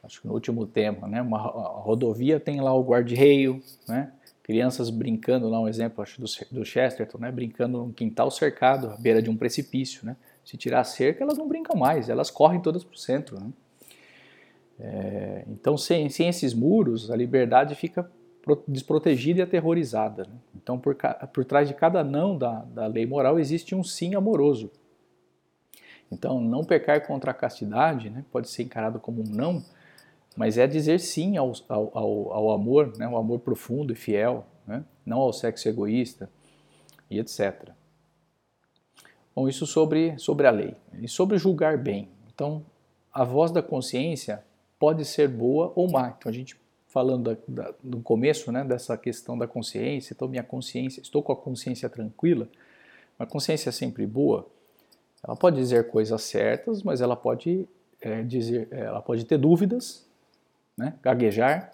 acho 0.04 0.22
que 0.22 0.28
no 0.28 0.34
último 0.36 0.68
tema. 0.68 1.08
Né? 1.08 1.24
Uma 1.24 1.40
rodovia 1.40 2.40
tem 2.40 2.62
lá 2.62 2.72
o 2.72 2.84
guarda-reio, 2.84 3.64
né? 3.88 4.14
Crianças 4.44 4.90
brincando, 4.90 5.48
lá 5.50 5.60
um 5.60 5.68
exemplo 5.68 6.02
acho 6.02 6.20
do, 6.20 6.28
do 6.52 6.66
Chesterton, 6.66 7.18
né, 7.20 7.32
brincando 7.32 7.78
num 7.78 7.92
quintal 7.92 8.32
cercado, 8.32 8.90
à 8.90 8.98
beira 8.98 9.22
de 9.22 9.30
um 9.30 9.38
precipício. 9.38 10.06
Né? 10.06 10.16
Se 10.44 10.58
tirar 10.58 10.82
a 10.82 10.84
cerca, 10.84 11.24
elas 11.24 11.38
não 11.38 11.48
brincam 11.48 11.78
mais, 11.78 12.10
elas 12.10 12.32
correm 12.32 12.60
todas 12.60 12.84
para 12.84 12.94
o 12.94 12.98
centro. 12.98 13.40
Né? 13.40 13.50
É, 14.80 15.46
então, 15.48 15.78
sem, 15.78 16.10
sem 16.10 16.28
esses 16.28 16.54
muros, 16.54 17.12
a 17.12 17.16
liberdade 17.16 17.76
fica 17.76 18.10
desprotegida 18.68 19.40
e 19.40 19.44
aterrorizada. 19.44 20.24
Né? 20.24 20.34
Então, 20.56 20.80
por, 20.80 20.98
por 21.32 21.46
trás 21.46 21.68
de 21.68 21.74
cada 21.76 22.04
não 22.04 22.38
da, 22.38 22.66
da 22.66 22.88
lei 22.88 23.06
moral 23.06 23.40
existe 23.40 23.76
um 23.76 23.84
sim 23.84 24.16
amoroso. 24.16 24.72
Então, 26.12 26.42
não 26.42 26.64
pecar 26.64 27.06
contra 27.06 27.32
a 27.32 27.34
castidade 27.34 28.10
né, 28.10 28.26
pode 28.32 28.50
ser 28.50 28.64
encarado 28.64 29.00
como 29.00 29.22
um 29.22 29.26
não, 29.26 29.64
mas 30.36 30.58
é 30.58 30.66
dizer 30.66 31.00
sim 31.00 31.38
ao, 31.38 31.54
ao, 31.68 32.34
ao 32.34 32.52
amor, 32.52 32.98
né, 32.98 33.08
o 33.08 33.18
amor 33.18 33.40
profundo 33.40 33.94
e 33.94 33.96
fiel, 33.96 34.46
né, 34.66 34.84
não 35.06 35.20
ao 35.20 35.34
sexo 35.34 35.68
egoísta 35.68 36.30
e 37.10 37.20
etc. 37.20 37.72
Bom, 39.36 39.48
isso 39.48 39.66
sobre, 39.66 40.18
sobre 40.18 40.48
a 40.48 40.52
lei. 40.52 40.76
E 41.00 41.08
sobre 41.08 41.38
julgar 41.38 41.78
bem. 41.78 42.10
Então, 42.34 42.66
a 43.14 43.24
voz 43.24 43.52
da 43.52 43.62
consciência 43.62 44.44
pode 44.78 45.06
ser 45.06 45.28
boa 45.28 45.72
ou 45.76 45.90
má. 45.90 46.16
Então, 46.18 46.30
a 46.30 46.34
gente 46.34 46.60
falando 46.92 47.34
da, 47.48 47.64
da, 47.64 47.74
no 47.82 48.02
começo 48.02 48.52
né, 48.52 48.66
dessa 48.66 48.98
questão 48.98 49.38
da 49.38 49.48
consciência, 49.48 50.14
então 50.14 50.28
minha 50.28 50.44
consciência, 50.44 51.00
estou 51.00 51.24
com 51.24 51.32
a 51.32 51.36
consciência 51.36 51.90
tranquila, 51.90 52.50
uma 53.18 53.26
consciência 53.26 53.70
é 53.70 53.72
sempre 53.72 54.06
boa, 54.06 54.46
ela 55.24 55.36
pode 55.36 55.56
dizer 55.56 55.90
coisas 55.90 56.22
certas, 56.24 56.84
mas 56.84 57.00
ela 57.00 57.16
pode 57.16 57.66
é, 58.02 58.22
dizer, 58.24 58.68
ela 58.72 59.02
pode 59.02 59.24
ter 59.26 59.38
dúvidas, 59.38 60.06
né, 60.82 60.96
gaguejar 61.02 61.72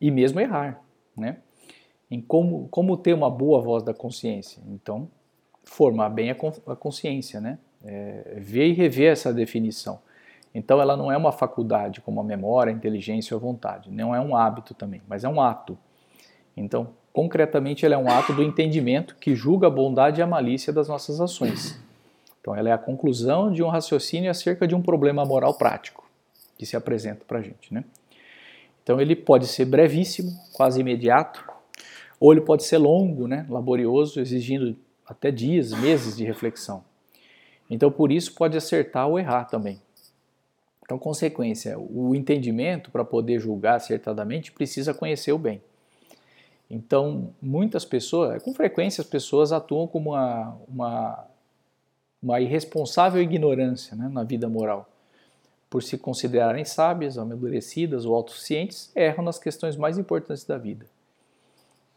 e 0.00 0.10
mesmo 0.10 0.40
errar, 0.40 0.80
né? 1.16 1.38
Em 2.10 2.20
como, 2.20 2.68
como 2.68 2.96
ter 2.96 3.14
uma 3.14 3.30
boa 3.30 3.60
voz 3.60 3.82
da 3.82 3.94
consciência. 3.94 4.62
Então, 4.68 5.08
formar 5.64 6.10
bem 6.10 6.30
a, 6.30 6.34
consciência, 6.34 7.40
né? 7.40 7.58
É, 7.82 8.36
ver 8.38 8.68
e 8.68 8.72
rever 8.72 9.12
essa 9.12 9.32
definição. 9.32 10.00
Então, 10.54 10.80
ela 10.80 10.96
não 10.96 11.10
é 11.10 11.16
uma 11.16 11.32
faculdade 11.32 12.00
como 12.00 12.20
a 12.20 12.24
memória, 12.24 12.72
a 12.72 12.76
inteligência 12.76 13.34
ou 13.34 13.40
a 13.40 13.42
vontade. 13.42 13.90
Não 13.90 14.14
é 14.14 14.20
um 14.20 14.36
hábito 14.36 14.74
também, 14.74 15.00
mas 15.08 15.24
é 15.24 15.28
um 15.28 15.40
ato. 15.40 15.76
Então, 16.56 16.90
concretamente, 17.12 17.84
ela 17.84 17.94
é 17.94 17.98
um 17.98 18.08
ato 18.08 18.32
do 18.32 18.42
entendimento 18.42 19.16
que 19.16 19.34
julga 19.34 19.66
a 19.66 19.70
bondade 19.70 20.20
e 20.20 20.22
a 20.22 20.26
malícia 20.26 20.72
das 20.72 20.88
nossas 20.88 21.20
ações. 21.20 21.80
Então, 22.40 22.54
ela 22.54 22.68
é 22.68 22.72
a 22.72 22.78
conclusão 22.78 23.50
de 23.50 23.62
um 23.62 23.68
raciocínio 23.68 24.30
acerca 24.30 24.66
de 24.68 24.74
um 24.74 24.82
problema 24.82 25.24
moral 25.24 25.54
prático 25.54 26.04
que 26.58 26.64
se 26.64 26.76
apresenta 26.76 27.24
para 27.26 27.38
a 27.38 27.42
gente. 27.42 27.72
Né? 27.72 27.84
Então, 28.84 29.00
ele 29.00 29.16
pode 29.16 29.48
ser 29.48 29.64
brevíssimo, 29.64 30.30
quase 30.52 30.80
imediato, 30.80 31.44
ou 32.20 32.30
ele 32.30 32.40
pode 32.40 32.62
ser 32.62 32.78
longo, 32.78 33.26
né, 33.26 33.44
laborioso, 33.50 34.20
exigindo 34.20 34.76
até 35.04 35.32
dias, 35.32 35.72
meses 35.72 36.16
de 36.16 36.24
reflexão. 36.24 36.84
Então, 37.68 37.90
por 37.90 38.12
isso, 38.12 38.32
pode 38.34 38.56
acertar 38.56 39.08
ou 39.08 39.18
errar 39.18 39.46
também. 39.46 39.80
Então, 40.84 40.96
consequência, 40.98 41.76
o 41.76 42.14
entendimento 42.14 42.92
para 42.92 43.04
poder 43.04 43.40
julgar 43.40 43.74
acertadamente 43.74 44.52
precisa 44.52 44.94
conhecer 44.94 45.32
o 45.32 45.38
bem. 45.38 45.60
Então, 46.70 47.34
muitas 47.42 47.84
pessoas, 47.84 48.40
com 48.42 48.54
frequência, 48.54 49.02
as 49.02 49.08
pessoas 49.08 49.50
atuam 49.50 49.88
como 49.88 50.10
uma, 50.10 50.56
uma 50.68 51.26
uma 52.24 52.40
irresponsável 52.40 53.20
ignorância 53.22 53.94
né, 53.94 54.08
na 54.08 54.24
vida 54.24 54.48
moral. 54.48 54.88
Por 55.74 55.82
se 55.82 55.98
considerarem 55.98 56.64
sábias, 56.64 57.18
amadurecidas 57.18 58.04
ou 58.04 58.14
autossuficientes, 58.14 58.92
erram 58.94 59.24
nas 59.24 59.40
questões 59.40 59.76
mais 59.76 59.98
importantes 59.98 60.44
da 60.44 60.56
vida. 60.56 60.86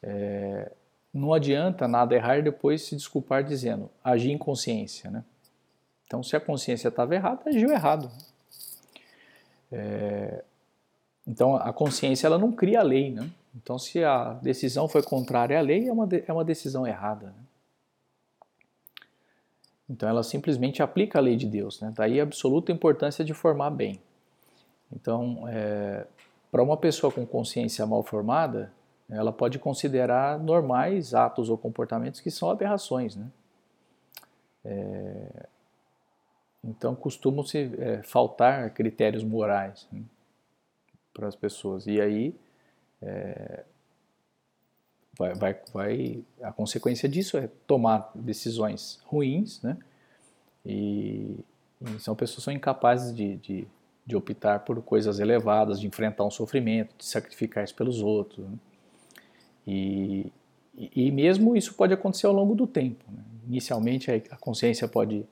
É, 0.01 0.71
não 1.13 1.31
adianta 1.31 1.87
nada 1.87 2.15
errar 2.15 2.39
e 2.39 2.41
depois 2.41 2.81
se 2.81 2.95
desculpar 2.95 3.43
dizendo, 3.43 3.87
agi 4.03 4.31
em 4.31 4.37
consciência. 4.39 5.11
Né? 5.11 5.23
Então, 6.07 6.23
se 6.23 6.35
a 6.35 6.39
consciência 6.39 6.87
estava 6.87 7.13
errada, 7.13 7.43
agiu 7.45 7.69
errado. 7.69 8.09
É, 9.71 10.43
então, 11.27 11.55
a 11.55 11.71
consciência 11.71 12.25
ela 12.25 12.39
não 12.39 12.51
cria 12.51 12.79
a 12.79 12.83
lei. 12.83 13.11
Né? 13.11 13.29
Então, 13.55 13.77
se 13.77 14.03
a 14.03 14.33
decisão 14.41 14.87
foi 14.87 15.03
contrária 15.03 15.55
à 15.55 15.61
lei, 15.61 15.87
é 15.87 15.93
uma, 15.93 16.09
é 16.25 16.33
uma 16.33 16.43
decisão 16.43 16.87
errada. 16.87 17.27
Né? 17.27 17.46
Então 19.89 20.07
ela 20.07 20.23
simplesmente 20.23 20.83
aplica 20.83 21.19
a 21.19 21.21
lei 21.21 21.35
de 21.35 21.45
Deus. 21.45 21.79
Né? 21.79 21.93
Daí 21.95 22.19
a 22.19 22.23
absoluta 22.23 22.71
importância 22.71 23.23
de 23.23 23.33
formar 23.33 23.69
bem. 23.71 24.01
Então, 24.91 25.47
é, 25.47 26.05
para 26.51 26.63
uma 26.63 26.77
pessoa 26.77 27.11
com 27.11 27.25
consciência 27.25 27.85
mal 27.85 28.03
formada, 28.03 28.71
ela 29.09 29.31
pode 29.31 29.59
considerar 29.59 30.39
normais 30.39 31.13
atos 31.13 31.49
ou 31.49 31.57
comportamentos 31.57 32.19
que 32.19 32.29
são 32.29 32.49
aberrações. 32.49 33.15
Né? 33.15 33.27
É, 34.65 35.47
então 36.63 36.93
costumam-se 36.93 37.71
é, 37.79 38.03
faltar 38.03 38.71
critérios 38.71 39.23
morais 39.23 39.87
né, 39.91 40.01
para 41.13 41.27
as 41.27 41.35
pessoas. 41.35 41.87
E 41.87 42.01
aí 42.01 42.35
é, 43.01 43.63
vai, 45.17 45.33
vai, 45.33 45.59
vai, 45.73 46.23
a 46.41 46.51
consequência 46.51 47.09
disso 47.09 47.37
é 47.37 47.49
tomar 47.65 48.11
decisões 48.13 48.99
ruins, 49.05 49.61
né? 49.61 49.77
E, 50.65 51.39
e 51.81 51.99
são 51.99 52.15
pessoas 52.15 52.37
que 52.37 52.43
são 52.43 52.53
incapazes 52.53 53.15
de, 53.15 53.37
de, 53.37 53.67
de, 54.05 54.15
optar 54.15 54.59
por 54.59 54.81
coisas 54.81 55.19
elevadas, 55.19 55.79
de 55.79 55.87
enfrentar 55.87 56.25
um 56.25 56.31
sofrimento, 56.31 56.93
de 56.97 57.05
sacrificar-se 57.05 57.73
pelos 57.73 58.01
outros. 58.01 58.45
Né? 58.45 58.57
E, 59.65 60.31
e, 60.77 61.07
e, 61.07 61.11
mesmo 61.11 61.55
isso 61.55 61.73
pode 61.73 61.93
acontecer 61.93 62.27
ao 62.27 62.33
longo 62.33 62.53
do 62.53 62.67
tempo. 62.67 63.03
Né? 63.09 63.23
Inicialmente 63.47 64.11
a 64.11 64.35
consciência 64.35 64.87
pode 64.87 65.25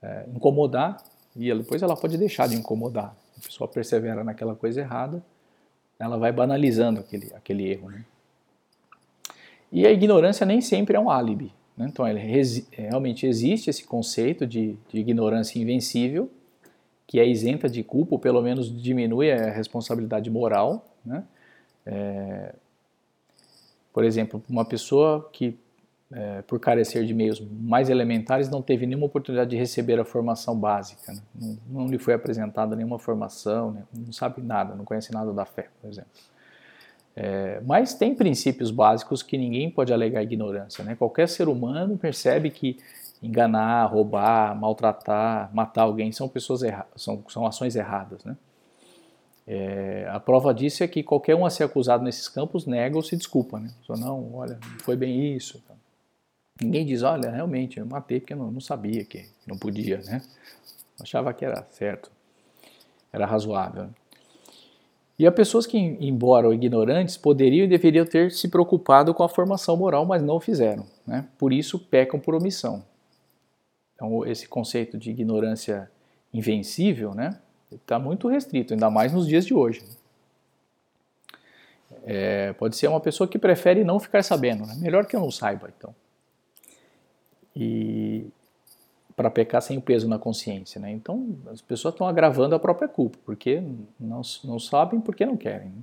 é, 0.00 0.24
incomodar 0.34 1.02
e 1.36 1.52
depois 1.54 1.82
ela 1.82 1.96
pode 1.96 2.16
deixar 2.16 2.48
de 2.48 2.56
incomodar. 2.56 3.14
A 3.36 3.40
pessoa 3.40 3.68
persevera 3.68 4.24
naquela 4.24 4.54
coisa 4.54 4.80
errada, 4.80 5.22
ela 5.98 6.16
vai 6.16 6.32
banalizando 6.32 7.00
aquele, 7.00 7.32
aquele 7.34 7.68
erro. 7.68 7.90
Né? 7.90 8.04
E 9.72 9.86
a 9.86 9.90
ignorância 9.90 10.44
nem 10.44 10.60
sempre 10.60 10.96
é 10.96 11.00
um 11.00 11.10
álibi. 11.10 11.52
Né? 11.76 11.86
Então, 11.88 12.06
ele, 12.06 12.20
realmente 12.72 13.26
existe 13.26 13.70
esse 13.70 13.84
conceito 13.84 14.46
de, 14.46 14.76
de, 14.92 14.98
ignorância 14.98 15.58
invencível, 15.58 16.30
que 17.06 17.18
é 17.18 17.26
isenta 17.26 17.68
de 17.68 17.82
culpa, 17.82 18.14
ou 18.14 18.18
pelo 18.18 18.42
menos 18.42 18.70
diminui 18.82 19.30
a 19.30 19.50
responsabilidade 19.50 20.28
moral. 20.30 20.84
Né? 21.04 21.24
É, 21.86 22.54
por 23.92 24.04
exemplo, 24.04 24.42
uma 24.48 24.64
pessoa 24.64 25.28
que, 25.32 25.58
é, 26.12 26.42
por 26.42 26.60
carecer 26.60 27.04
de 27.04 27.14
meios 27.14 27.40
mais 27.40 27.88
elementares, 27.88 28.48
não 28.48 28.60
teve 28.60 28.86
nenhuma 28.86 29.06
oportunidade 29.06 29.50
de 29.50 29.56
receber 29.56 29.98
a 29.98 30.04
formação 30.04 30.56
básica, 30.58 31.12
né? 31.12 31.20
não, 31.34 31.58
não, 31.68 31.86
lhe 31.88 31.98
foi 31.98 32.14
apresentada 32.14 32.76
nenhuma 32.76 32.98
formação, 32.98 33.72
né? 33.72 33.82
não 33.92 34.12
sabe 34.12 34.42
nada, 34.42 34.74
não 34.74 34.84
conhece 34.84 35.12
nada 35.12 35.32
da 35.32 35.44
fé, 35.44 35.68
por 35.80 35.88
exemplo. 35.88 36.10
É, 37.16 37.60
mas 37.66 37.94
tem 37.94 38.14
princípios 38.14 38.70
básicos 38.70 39.22
que 39.22 39.36
ninguém 39.36 39.70
pode 39.70 39.92
alegar 39.92 40.22
ignorância. 40.22 40.84
Né? 40.84 40.94
Qualquer 40.94 41.28
ser 41.28 41.48
humano 41.48 41.98
percebe 41.98 42.50
que 42.50 42.78
enganar, 43.22 43.84
roubar, 43.86 44.58
maltratar, 44.58 45.50
matar 45.54 45.82
alguém 45.82 46.12
são 46.12 46.28
pessoas 46.28 46.62
são, 46.96 47.22
são 47.28 47.46
ações 47.46 47.76
erradas. 47.76 48.24
Né? 48.24 48.36
É, 49.46 50.08
a 50.10 50.20
prova 50.20 50.54
disso 50.54 50.82
é 50.82 50.88
que 50.88 51.02
qualquer 51.02 51.34
um 51.34 51.44
a 51.44 51.50
ser 51.50 51.64
acusado 51.64 52.04
nesses 52.04 52.28
campos 52.28 52.66
nega 52.66 52.96
ou 52.96 53.02
se 53.02 53.16
desculpa. 53.16 53.58
Né? 53.58 53.68
Só 53.82 53.96
não, 53.96 54.34
olha, 54.34 54.58
foi 54.78 54.96
bem 54.96 55.34
isso. 55.34 55.62
Ninguém 56.62 56.84
diz, 56.84 57.02
olha, 57.02 57.30
realmente, 57.30 57.78
eu 57.78 57.86
matei 57.86 58.20
porque 58.20 58.34
eu 58.34 58.36
não, 58.36 58.50
não 58.50 58.60
sabia 58.60 59.04
que 59.04 59.26
não 59.46 59.58
podia, 59.58 59.98
né? 59.98 60.22
achava 61.00 61.32
que 61.32 61.44
era 61.44 61.66
certo, 61.70 62.10
era 63.12 63.26
razoável. 63.26 63.84
Né? 63.84 63.90
E 65.20 65.26
há 65.26 65.30
pessoas 65.30 65.66
que, 65.66 65.76
embora 65.76 66.48
ignorantes, 66.54 67.18
poderiam 67.18 67.66
e 67.66 67.68
deveriam 67.68 68.06
ter 68.06 68.30
se 68.30 68.48
preocupado 68.48 69.12
com 69.12 69.22
a 69.22 69.28
formação 69.28 69.76
moral, 69.76 70.06
mas 70.06 70.22
não 70.22 70.36
o 70.36 70.40
fizeram. 70.40 70.86
Né? 71.06 71.28
Por 71.36 71.52
isso, 71.52 71.78
pecam 71.78 72.18
por 72.18 72.34
omissão. 72.34 72.82
Então, 73.94 74.26
esse 74.26 74.48
conceito 74.48 74.96
de 74.96 75.10
ignorância 75.10 75.90
invencível 76.32 77.14
né, 77.14 77.38
está 77.70 77.98
muito 77.98 78.28
restrito, 78.28 78.72
ainda 78.72 78.88
mais 78.88 79.12
nos 79.12 79.28
dias 79.28 79.44
de 79.44 79.52
hoje. 79.52 79.84
É, 82.04 82.54
pode 82.54 82.74
ser 82.74 82.88
uma 82.88 82.98
pessoa 82.98 83.28
que 83.28 83.38
prefere 83.38 83.84
não 83.84 84.00
ficar 84.00 84.22
sabendo. 84.24 84.64
Né? 84.64 84.74
Melhor 84.78 85.04
que 85.04 85.14
eu 85.14 85.20
não 85.20 85.30
saiba, 85.30 85.70
então. 85.76 85.94
E, 87.54 88.24
para 89.16 89.30
pecar 89.30 89.60
sem 89.60 89.78
o 89.78 89.82
peso 89.82 90.08
na 90.08 90.18
consciência. 90.18 90.80
Né? 90.80 90.90
Então, 90.92 91.36
as 91.50 91.60
pessoas 91.60 91.94
estão 91.94 92.06
agravando 92.06 92.54
a 92.54 92.58
própria 92.58 92.88
culpa, 92.88 93.18
porque 93.24 93.62
não, 93.98 94.22
não 94.44 94.58
sabem 94.58 95.00
porque 95.00 95.26
não 95.26 95.36
querem. 95.36 95.68
Né? 95.68 95.82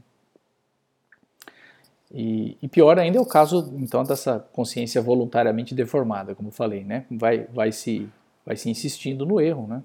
E, 2.12 2.58
e, 2.62 2.68
pior 2.68 2.98
ainda 2.98 3.18
é 3.18 3.22
o 3.22 3.26
caso, 3.26 3.74
então, 3.78 4.04
dessa 4.04 4.40
consciência 4.54 5.02
voluntariamente 5.02 5.76
deformada, 5.76 6.34
como 6.34 6.52
falei, 6.52 6.84
né? 6.84 7.06
Vai, 7.12 7.46
vai, 7.54 7.72
se, 7.72 8.10
vai 8.46 8.56
se 8.56 8.70
insistindo 8.70 9.26
no 9.26 9.42
erro, 9.42 9.68
né? 9.68 9.84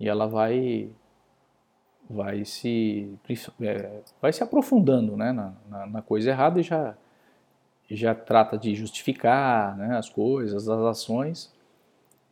E 0.00 0.08
ela 0.08 0.26
vai, 0.26 0.88
vai, 2.08 2.44
se, 2.46 3.14
é, 3.60 4.00
vai 4.20 4.32
se 4.32 4.42
aprofundando 4.42 5.14
né? 5.16 5.30
na, 5.30 5.52
na, 5.68 5.86
na 5.86 6.02
coisa 6.02 6.30
errada 6.30 6.58
e 6.58 6.62
já, 6.62 6.96
já 7.90 8.14
trata 8.14 8.56
de 8.56 8.74
justificar 8.74 9.76
né? 9.76 9.98
as 9.98 10.08
coisas, 10.08 10.68
as 10.68 10.80
ações, 10.80 11.51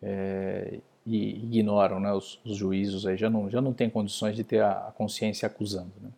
é, 0.03 0.79
e 1.07 1.45
ignoram 1.45 1.99
né, 1.99 2.13
os, 2.13 2.39
os, 2.45 2.57
juízos, 2.57 3.07
aí 3.07 3.17
já 3.17 3.29
não, 3.31 3.51
já 3.51 3.61
não 3.61 3.73
tem 3.73 3.89
condições 3.89 4.37
de 4.37 4.45
ter 4.45 4.63
a, 4.63 4.93
consciência 4.97 5.47
acusando. 5.47 5.93
Né? 6.01 6.11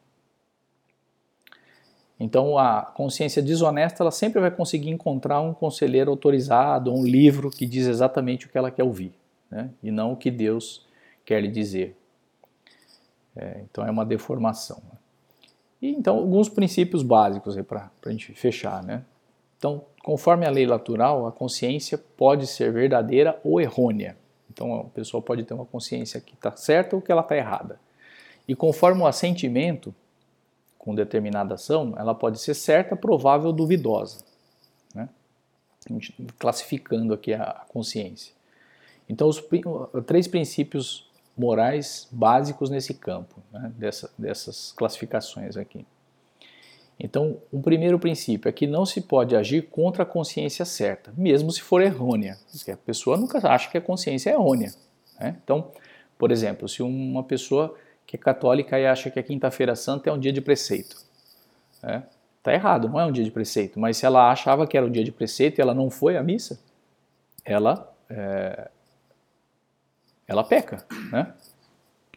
Então 2.18 2.58
a 2.58 2.82
consciência 2.82 3.42
desonesta 3.42 4.02
ela 4.02 4.10
sempre 4.10 4.40
vai 4.40 4.50
conseguir 4.50 4.90
encontrar 4.90 5.40
um 5.40 5.54
conselheiro 5.54 6.10
autorizado, 6.10 6.92
um 6.92 7.04
livro 7.04 7.50
que 7.50 7.66
diz 7.66 7.86
exatamente 7.86 8.46
o 8.46 8.48
que 8.48 8.58
ela 8.58 8.70
quer 8.70 8.84
ouvir, 8.84 9.12
né? 9.50 9.70
e 9.82 9.90
não 9.90 10.12
o 10.12 10.16
que 10.16 10.30
Deus 10.30 10.86
quer 11.24 11.40
lhe 11.40 11.48
dizer. 11.48 11.96
É, 13.34 13.62
então 13.64 13.84
é 13.86 13.90
uma 13.90 14.04
deformação. 14.04 14.80
Né? 14.84 14.98
E 15.80 15.88
então 15.90 16.16
alguns 16.16 16.48
princípios 16.48 17.02
básicos 17.02 17.56
para 17.62 17.90
a 18.04 18.10
gente 18.10 18.32
fechar. 18.34 18.82
Né? 18.82 19.04
Então, 19.58 19.84
conforme 20.02 20.46
a 20.46 20.50
lei 20.50 20.66
natural, 20.66 21.26
a 21.26 21.32
consciência 21.32 21.98
pode 21.98 22.46
ser 22.46 22.72
verdadeira 22.72 23.40
ou 23.44 23.60
errônea. 23.60 24.16
Então 24.50 24.80
a 24.80 24.84
pessoa 24.84 25.22
pode 25.22 25.44
ter 25.44 25.54
uma 25.54 25.64
consciência 25.64 26.20
que 26.20 26.34
está 26.34 26.54
certa 26.56 26.96
ou 26.96 27.02
que 27.02 27.10
ela 27.10 27.22
está 27.22 27.36
errada. 27.36 27.80
E 28.46 28.54
conforme 28.54 29.02
o 29.02 29.06
assentimento 29.06 29.94
com 30.78 30.94
determinada 30.94 31.54
ação, 31.54 31.94
ela 31.96 32.14
pode 32.14 32.40
ser 32.40 32.54
certa, 32.54 32.96
provável 32.96 33.48
ou 33.48 33.52
duvidosa. 33.52 34.24
Né? 34.94 35.08
Classificando 36.38 37.14
aqui 37.14 37.32
a 37.32 37.64
consciência. 37.68 38.34
Então, 39.08 39.28
os 39.28 39.42
três 40.06 40.26
princípios 40.26 41.08
morais 41.36 42.08
básicos 42.10 42.68
nesse 42.68 42.94
campo, 42.94 43.36
né? 43.52 43.72
Dessa, 43.76 44.10
dessas 44.18 44.72
classificações 44.72 45.56
aqui. 45.56 45.86
Então, 46.98 47.38
um 47.52 47.60
primeiro 47.60 47.98
princípio 47.98 48.48
é 48.48 48.52
que 48.52 48.66
não 48.66 48.86
se 48.86 49.00
pode 49.00 49.34
agir 49.34 49.62
contra 49.62 50.04
a 50.04 50.06
consciência 50.06 50.64
certa, 50.64 51.12
mesmo 51.16 51.50
se 51.50 51.60
for 51.60 51.82
errônea, 51.82 52.38
porque 52.50 52.70
a 52.70 52.76
pessoa 52.76 53.16
nunca 53.16 53.38
acha 53.48 53.70
que 53.70 53.76
a 53.76 53.80
consciência 53.80 54.30
é 54.30 54.34
errônea. 54.34 54.72
Né? 55.18 55.36
Então, 55.42 55.70
por 56.16 56.30
exemplo, 56.30 56.68
se 56.68 56.82
uma 56.82 57.24
pessoa 57.24 57.74
que 58.06 58.16
é 58.16 58.18
católica 58.18 58.78
e 58.78 58.86
acha 58.86 59.10
que 59.10 59.18
a 59.18 59.22
Quinta-feira 59.22 59.74
Santa 59.74 60.10
é 60.10 60.12
um 60.12 60.18
dia 60.18 60.32
de 60.32 60.40
preceito, 60.40 60.96
está 61.76 62.50
né? 62.50 62.54
errado, 62.54 62.88
não 62.88 63.00
é 63.00 63.06
um 63.06 63.12
dia 63.12 63.24
de 63.24 63.30
preceito, 63.30 63.80
mas 63.80 63.96
se 63.96 64.06
ela 64.06 64.30
achava 64.30 64.66
que 64.66 64.76
era 64.76 64.86
um 64.86 64.90
dia 64.90 65.04
de 65.04 65.12
preceito 65.12 65.58
e 65.58 65.62
ela 65.62 65.74
não 65.74 65.90
foi 65.90 66.16
à 66.16 66.22
missa, 66.22 66.60
ela 67.44 67.92
é, 68.08 68.70
ela 70.28 70.44
peca, 70.44 70.84
né? 71.10 71.32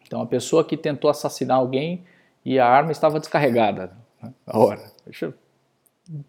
Então 0.05 0.21
a 0.21 0.25
pessoa 0.25 0.63
que 0.63 0.77
tentou 0.77 1.09
assassinar 1.09 1.57
alguém 1.57 2.03
e 2.43 2.59
a 2.59 2.67
arma 2.67 2.91
estava 2.91 3.19
descarregada 3.19 4.04
na 4.45 4.59
hora, 4.59 4.91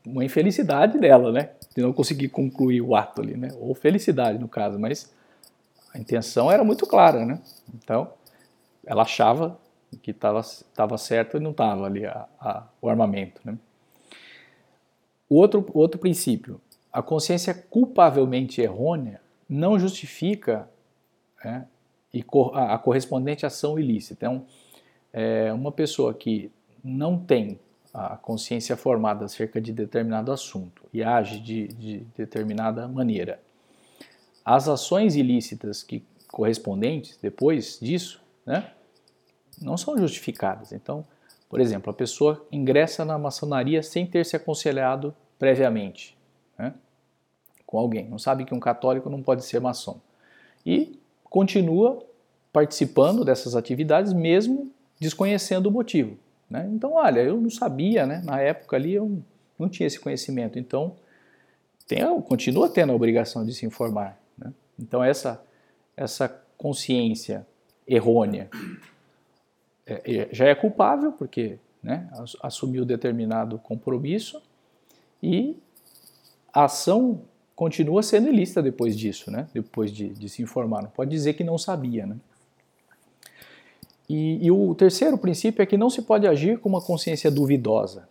uma 0.04 0.24
infelicidade 0.24 0.98
dela, 0.98 1.30
né? 1.30 1.50
De 1.74 1.82
não 1.82 1.92
conseguir 1.92 2.28
concluir 2.28 2.80
o 2.80 2.96
ato 2.96 3.20
ali, 3.20 3.36
né? 3.36 3.48
Ou 3.58 3.74
felicidade 3.74 4.38
no 4.38 4.48
caso, 4.48 4.78
mas 4.78 5.12
a 5.92 5.98
intenção 5.98 6.50
era 6.50 6.64
muito 6.64 6.86
clara, 6.86 7.24
né? 7.24 7.40
Então 7.74 8.10
ela 8.84 9.02
achava 9.02 9.58
que 10.02 10.10
estava 10.10 10.98
certo 10.98 11.36
e 11.36 11.40
não 11.40 11.50
estava 11.50 11.84
ali 11.84 12.06
a, 12.06 12.26
a, 12.40 12.66
o 12.80 12.88
armamento, 12.88 13.40
né? 13.44 13.56
Outro, 15.28 15.66
outro 15.74 15.98
princípio, 15.98 16.60
a 16.92 17.02
consciência 17.02 17.52
culpavelmente 17.52 18.60
errônea 18.60 19.20
não 19.48 19.78
justifica 19.78 20.68
né, 21.44 21.66
a 22.54 22.78
correspondente 22.78 23.44
ação 23.44 23.78
ilícita. 23.78 24.14
Então, 24.14 24.46
é 25.12 25.52
uma 25.52 25.72
pessoa 25.72 26.14
que 26.14 26.50
não 26.82 27.18
tem 27.18 27.58
a 27.96 28.14
consciência 28.14 28.76
formada 28.76 29.24
acerca 29.24 29.58
de 29.58 29.72
determinado 29.72 30.30
assunto 30.30 30.82
e 30.92 31.02
age 31.02 31.40
de, 31.40 31.68
de 31.68 31.98
determinada 32.14 32.86
maneira. 32.86 33.40
As 34.44 34.68
ações 34.68 35.16
ilícitas 35.16 35.82
que 35.82 36.04
correspondentes 36.28 37.18
depois 37.22 37.78
disso, 37.80 38.20
né, 38.44 38.70
não 39.62 39.78
são 39.78 39.96
justificadas. 39.96 40.72
Então, 40.72 41.06
por 41.48 41.58
exemplo, 41.58 41.90
a 41.90 41.94
pessoa 41.94 42.46
ingressa 42.52 43.02
na 43.02 43.16
maçonaria 43.16 43.82
sem 43.82 44.06
ter 44.06 44.26
se 44.26 44.36
aconselhado 44.36 45.16
previamente 45.38 46.14
né, 46.58 46.74
com 47.64 47.78
alguém. 47.78 48.06
Não 48.10 48.18
sabe 48.18 48.44
que 48.44 48.52
um 48.52 48.60
católico 48.60 49.08
não 49.08 49.22
pode 49.22 49.42
ser 49.42 49.58
maçom. 49.58 49.98
E 50.66 51.00
continua 51.24 52.04
participando 52.52 53.24
dessas 53.24 53.56
atividades 53.56 54.12
mesmo 54.12 54.70
desconhecendo 55.00 55.68
o 55.68 55.70
motivo. 55.70 56.18
Né? 56.48 56.68
Então, 56.72 56.92
olha, 56.92 57.20
eu 57.20 57.40
não 57.40 57.50
sabia, 57.50 58.06
né? 58.06 58.22
na 58.24 58.40
época 58.40 58.76
ali 58.76 58.94
eu 58.94 59.22
não 59.58 59.68
tinha 59.68 59.86
esse 59.86 59.98
conhecimento, 59.98 60.58
então 60.58 60.94
tem, 61.86 62.02
continua 62.22 62.68
tendo 62.68 62.92
a 62.92 62.94
obrigação 62.94 63.44
de 63.44 63.52
se 63.52 63.66
informar. 63.66 64.18
Né? 64.38 64.52
Então, 64.78 65.02
essa, 65.02 65.42
essa 65.96 66.28
consciência 66.56 67.46
errônea 67.86 68.48
é, 69.86 70.02
é, 70.04 70.28
já 70.32 70.46
é 70.46 70.54
culpável, 70.54 71.12
porque 71.12 71.58
né, 71.82 72.08
assumiu 72.42 72.84
determinado 72.84 73.58
compromisso 73.58 74.42
e 75.22 75.56
a 76.52 76.64
ação 76.64 77.22
continua 77.54 78.02
sendo 78.02 78.28
ilícita 78.28 78.62
depois 78.62 78.96
disso, 78.96 79.30
né? 79.30 79.48
Depois 79.54 79.92
de, 79.92 80.08
de 80.08 80.28
se 80.28 80.42
informar. 80.42 80.82
Não 80.82 80.90
pode 80.90 81.10
dizer 81.10 81.34
que 81.34 81.44
não 81.44 81.56
sabia, 81.56 82.06
né? 82.06 82.16
E, 84.08 84.46
e, 84.46 84.50
o 84.50 84.74
terceiro 84.74 85.18
princípio 85.18 85.62
é 85.62 85.66
que 85.66 85.76
não 85.76 85.90
se 85.90 86.02
pode 86.02 86.26
agir 86.26 86.58
com 86.58 86.68
uma 86.68 86.80
consciência 86.80 87.30
duvidosa. 87.30 88.08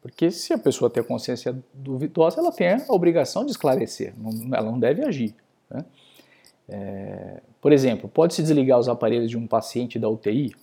Porque 0.00 0.30
se 0.30 0.52
a 0.52 0.58
pessoa 0.58 0.88
tem 0.88 1.02
a 1.02 1.06
consciência 1.06 1.54
duvidosa, 1.74 2.40
ela 2.40 2.50
tem 2.50 2.68
a 2.68 2.84
obrigação 2.88 3.44
de 3.44 3.50
esclarecer, 3.50 4.14
não, 4.16 4.56
ela 4.56 4.70
não 4.70 4.78
deve 4.78 5.04
agir. 5.04 5.34
Né? 5.68 5.84
É, 6.68 7.42
por 7.60 7.72
exemplo, 7.72 8.08
pode-se 8.08 8.42
desligar 8.42 8.78
os 8.78 8.88
aparelhos 8.88 9.28
de 9.28 9.36
um 9.36 9.46
paciente 9.46 9.98
da 9.98 10.08
UTI 10.08 10.54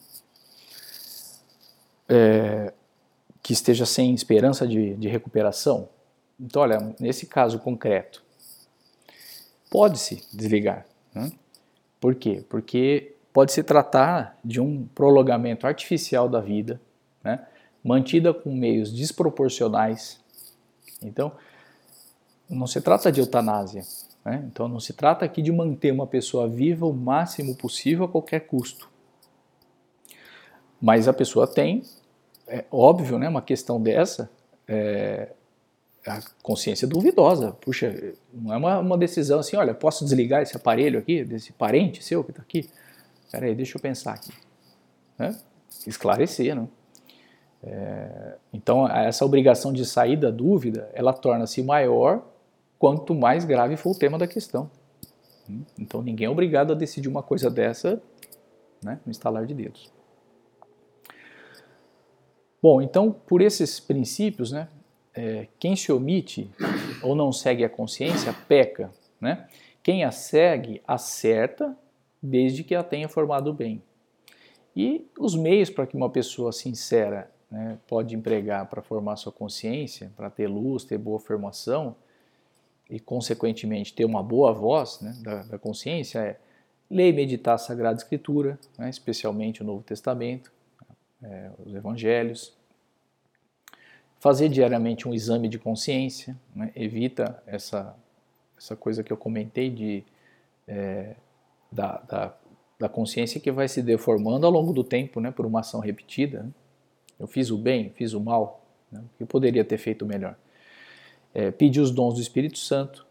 é, 2.09 2.73
que 3.43 3.53
esteja 3.53 3.85
sem 3.85 4.13
esperança 4.13 4.67
de, 4.67 4.95
de 4.95 5.07
recuperação? 5.07 5.89
Então, 6.39 6.63
olha, 6.63 6.95
nesse 6.99 7.27
caso 7.27 7.59
concreto, 7.59 8.23
pode-se 9.69 10.23
desligar. 10.33 10.85
Né? 11.13 11.31
Por 11.99 12.15
quê? 12.15 12.43
Porque 12.49 13.15
pode 13.37 13.51
se 13.51 13.61
tratar 13.61 14.35
de 14.43 14.59
um 14.59 14.87
prolongamento 14.95 15.67
artificial 15.67 16.27
da 16.27 16.41
vida, 16.41 16.81
né? 17.23 17.45
mantida 17.83 18.33
com 18.33 18.51
meios 18.51 18.91
desproporcionais. 18.91 20.19
Então, 21.03 21.31
não 22.49 22.65
se 22.65 22.81
trata 22.81 23.11
de 23.11 23.19
eutanásia. 23.19 23.83
Né? 24.25 24.43
Então, 24.51 24.67
não 24.67 24.79
se 24.79 24.91
trata 24.91 25.23
aqui 25.23 25.43
de 25.43 25.51
manter 25.51 25.91
uma 25.91 26.07
pessoa 26.07 26.47
viva 26.47 26.87
o 26.87 26.93
máximo 26.93 27.55
possível 27.55 28.05
a 28.05 28.07
qualquer 28.07 28.39
custo. 28.39 28.89
Mas 30.81 31.07
a 31.07 31.13
pessoa 31.13 31.45
tem, 31.45 31.83
é 32.47 32.65
óbvio, 32.71 33.19
né, 33.19 33.29
uma 33.29 33.43
questão 33.43 33.79
dessa, 33.79 34.31
é, 34.67 35.29
a 36.07 36.23
consciência 36.41 36.87
duvidosa. 36.87 37.51
Puxa, 37.51 38.15
não 38.33 38.51
é 38.51 38.57
uma, 38.57 38.79
uma, 38.79 38.97
decisão 38.97 39.41
assim, 39.41 39.55
olha, 39.55 39.75
posso 39.75 40.03
desligar 40.03 40.41
esse 40.41 40.57
aparelho 40.57 40.97
aqui, 40.97 41.23
desse 41.23 41.53
parente 41.53 42.03
seu 42.03 42.23
que 42.23 42.31
está 42.31 42.41
aqui? 42.41 42.67
Espera 43.27 43.45
aí, 43.45 43.53
deixa 43.53 43.77
eu 43.77 43.81
pensar 43.81 44.13
aqui. 44.13 44.31
Né? 45.19 45.37
Esclarecer, 45.85 46.55
né? 46.55 46.67
É, 47.61 48.37
então, 48.53 48.87
essa 48.87 49.25
obrigação 49.25 49.73
de 49.73 49.85
sair 49.85 50.15
da 50.15 50.31
dúvida, 50.31 50.89
ela 50.93 51.11
torna-se 51.11 51.61
maior 51.61 52.23
quanto 52.79 53.13
mais 53.13 53.43
grave 53.43 53.75
for 53.75 53.91
o 53.91 53.99
tema 53.99 54.17
da 54.17 54.25
questão. 54.25 54.71
Então, 55.77 56.01
ninguém 56.01 56.27
é 56.27 56.29
obrigado 56.29 56.71
a 56.71 56.75
decidir 56.75 57.09
uma 57.09 57.21
coisa 57.21 57.49
dessa 57.49 58.01
né, 58.81 58.99
no 59.05 59.09
instalar 59.09 59.45
de 59.45 59.53
dedos. 59.53 59.91
Bom, 62.61 62.81
então, 62.81 63.11
por 63.11 63.41
esses 63.41 63.79
princípios, 63.79 64.51
né, 64.51 64.69
é, 65.13 65.47
quem 65.59 65.75
se 65.75 65.91
omite 65.91 66.49
ou 67.01 67.15
não 67.15 67.31
segue 67.31 67.65
a 67.65 67.69
consciência 67.69 68.33
peca. 68.47 68.91
Né? 69.19 69.47
Quem 69.81 70.03
a 70.03 70.11
segue 70.11 70.81
acerta 70.87 71.75
desde 72.21 72.63
que 72.63 72.75
a 72.75 72.83
tenha 72.83 73.07
formado 73.07 73.53
bem. 73.53 73.81
E 74.75 75.07
os 75.17 75.35
meios 75.35 75.69
para 75.69 75.87
que 75.87 75.95
uma 75.95 76.09
pessoa 76.09 76.51
sincera 76.51 77.31
né, 77.49 77.77
pode 77.87 78.15
empregar 78.15 78.67
para 78.67 78.81
formar 78.81 79.15
sua 79.15 79.31
consciência, 79.31 80.11
para 80.15 80.29
ter 80.29 80.47
luz, 80.47 80.83
ter 80.83 80.97
boa 80.97 81.19
formação 81.19 81.95
e, 82.89 82.99
consequentemente, 82.99 83.93
ter 83.93 84.05
uma 84.05 84.21
boa 84.21 84.53
voz 84.53 85.01
né, 85.01 85.15
da, 85.21 85.43
da, 85.43 85.57
consciência 85.57 86.19
é 86.19 86.39
ler 86.89 87.09
e 87.09 87.13
meditar 87.13 87.55
a 87.55 87.57
Sagrada 87.57 87.97
Escritura, 87.97 88.59
né, 88.77 88.89
especialmente 88.89 89.61
o 89.61 89.65
Novo 89.65 89.83
Testamento, 89.83 90.51
é, 91.21 91.51
os 91.65 91.73
Evangelhos, 91.73 92.55
fazer 94.19 94.49
diariamente 94.49 95.07
um 95.07 95.13
exame 95.13 95.47
de 95.47 95.59
consciência, 95.59 96.37
né? 96.55 96.71
evita 96.75 97.41
essa, 97.45 97.95
essa 98.57 98.75
coisa 98.75 99.03
que 99.03 99.11
eu 99.11 99.17
comentei 99.17 99.69
de, 99.69 100.03
é, 100.67 101.15
da, 101.71 101.97
da, 102.07 102.33
da, 102.79 102.89
consciência 102.89 103.39
que 103.39 103.51
vai 103.51 103.67
se 103.67 103.81
deformando 103.81 104.45
ao 104.45 104.51
longo 104.51 104.73
do 104.73 104.83
tempo 104.83 105.19
né? 105.19 105.31
por 105.31 105.45
uma 105.45 105.59
ação 105.59 105.79
repetida. 105.79 106.43
Né? 106.43 106.49
Eu 107.19 107.27
fiz 107.27 107.49
o 107.51 107.57
bem, 107.57 107.89
fiz 107.89 108.13
o 108.13 108.19
mal, 108.19 108.65
né? 108.91 109.03
eu 109.19 109.27
poderia 109.27 109.63
ter 109.63 109.77
feito 109.77 110.05
melhor. 110.05 110.35
É, 111.33 111.51
pedir 111.51 111.81
os 111.81 111.91
dons 111.91 112.15
do 112.15 112.21
Espírito 112.21 112.57
Santo, 112.57 113.05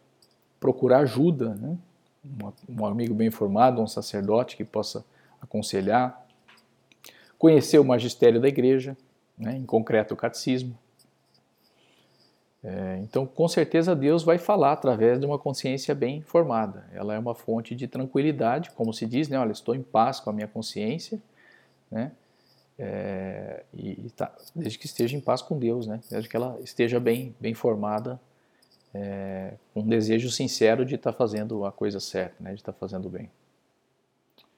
procurar 0.58 1.00
ajuda, 1.00 1.54
né? 1.54 1.76
um 2.68 2.84
amigo 2.84 3.14
bem 3.14 3.28
informado, 3.28 3.80
um 3.80 3.86
sacerdote 3.86 4.56
que 4.56 4.64
possa 4.64 5.04
aconselhar, 5.40 6.26
conhecer 7.38 7.78
o 7.78 7.84
magistério 7.84 8.40
da 8.40 8.48
igreja, 8.48 8.96
né, 9.38 9.56
em 9.56 9.64
concreto 9.64 10.14
o 10.14 10.16
catecismo. 10.16 10.76
É, 12.66 12.98
então, 13.00 13.24
com 13.24 13.46
certeza, 13.46 13.94
Deus 13.94 14.24
vai 14.24 14.38
falar 14.38 14.72
através 14.72 15.20
de 15.20 15.24
uma 15.24 15.38
consciência 15.38 15.94
bem 15.94 16.20
formada. 16.20 16.84
Ela 16.92 17.14
é 17.14 17.18
uma 17.18 17.32
fonte 17.32 17.76
de 17.76 17.86
tranquilidade, 17.86 18.72
como 18.72 18.92
se 18.92 19.06
diz, 19.06 19.28
né? 19.28 19.38
Olha, 19.38 19.52
estou 19.52 19.72
em 19.72 19.84
paz 19.84 20.18
com 20.18 20.30
a 20.30 20.32
minha 20.32 20.48
consciência, 20.48 21.22
né? 21.88 22.10
É, 22.76 23.62
e, 23.72 24.10
tá, 24.16 24.34
desde 24.52 24.80
que 24.80 24.86
esteja 24.86 25.16
em 25.16 25.20
paz 25.20 25.40
com 25.42 25.56
Deus, 25.56 25.86
né? 25.86 26.00
Desde 26.10 26.28
que 26.28 26.36
ela 26.36 26.58
esteja 26.60 26.98
bem, 26.98 27.32
bem 27.38 27.54
formada, 27.54 28.20
é, 28.92 29.52
com 29.72 29.82
um 29.82 29.86
desejo 29.86 30.28
sincero 30.28 30.84
de 30.84 30.96
estar 30.96 31.12
tá 31.12 31.16
fazendo 31.16 31.64
a 31.64 31.70
coisa 31.70 32.00
certa, 32.00 32.34
né? 32.40 32.50
De 32.50 32.56
estar 32.56 32.72
tá 32.72 32.78
fazendo 32.80 33.08
bem. 33.08 33.30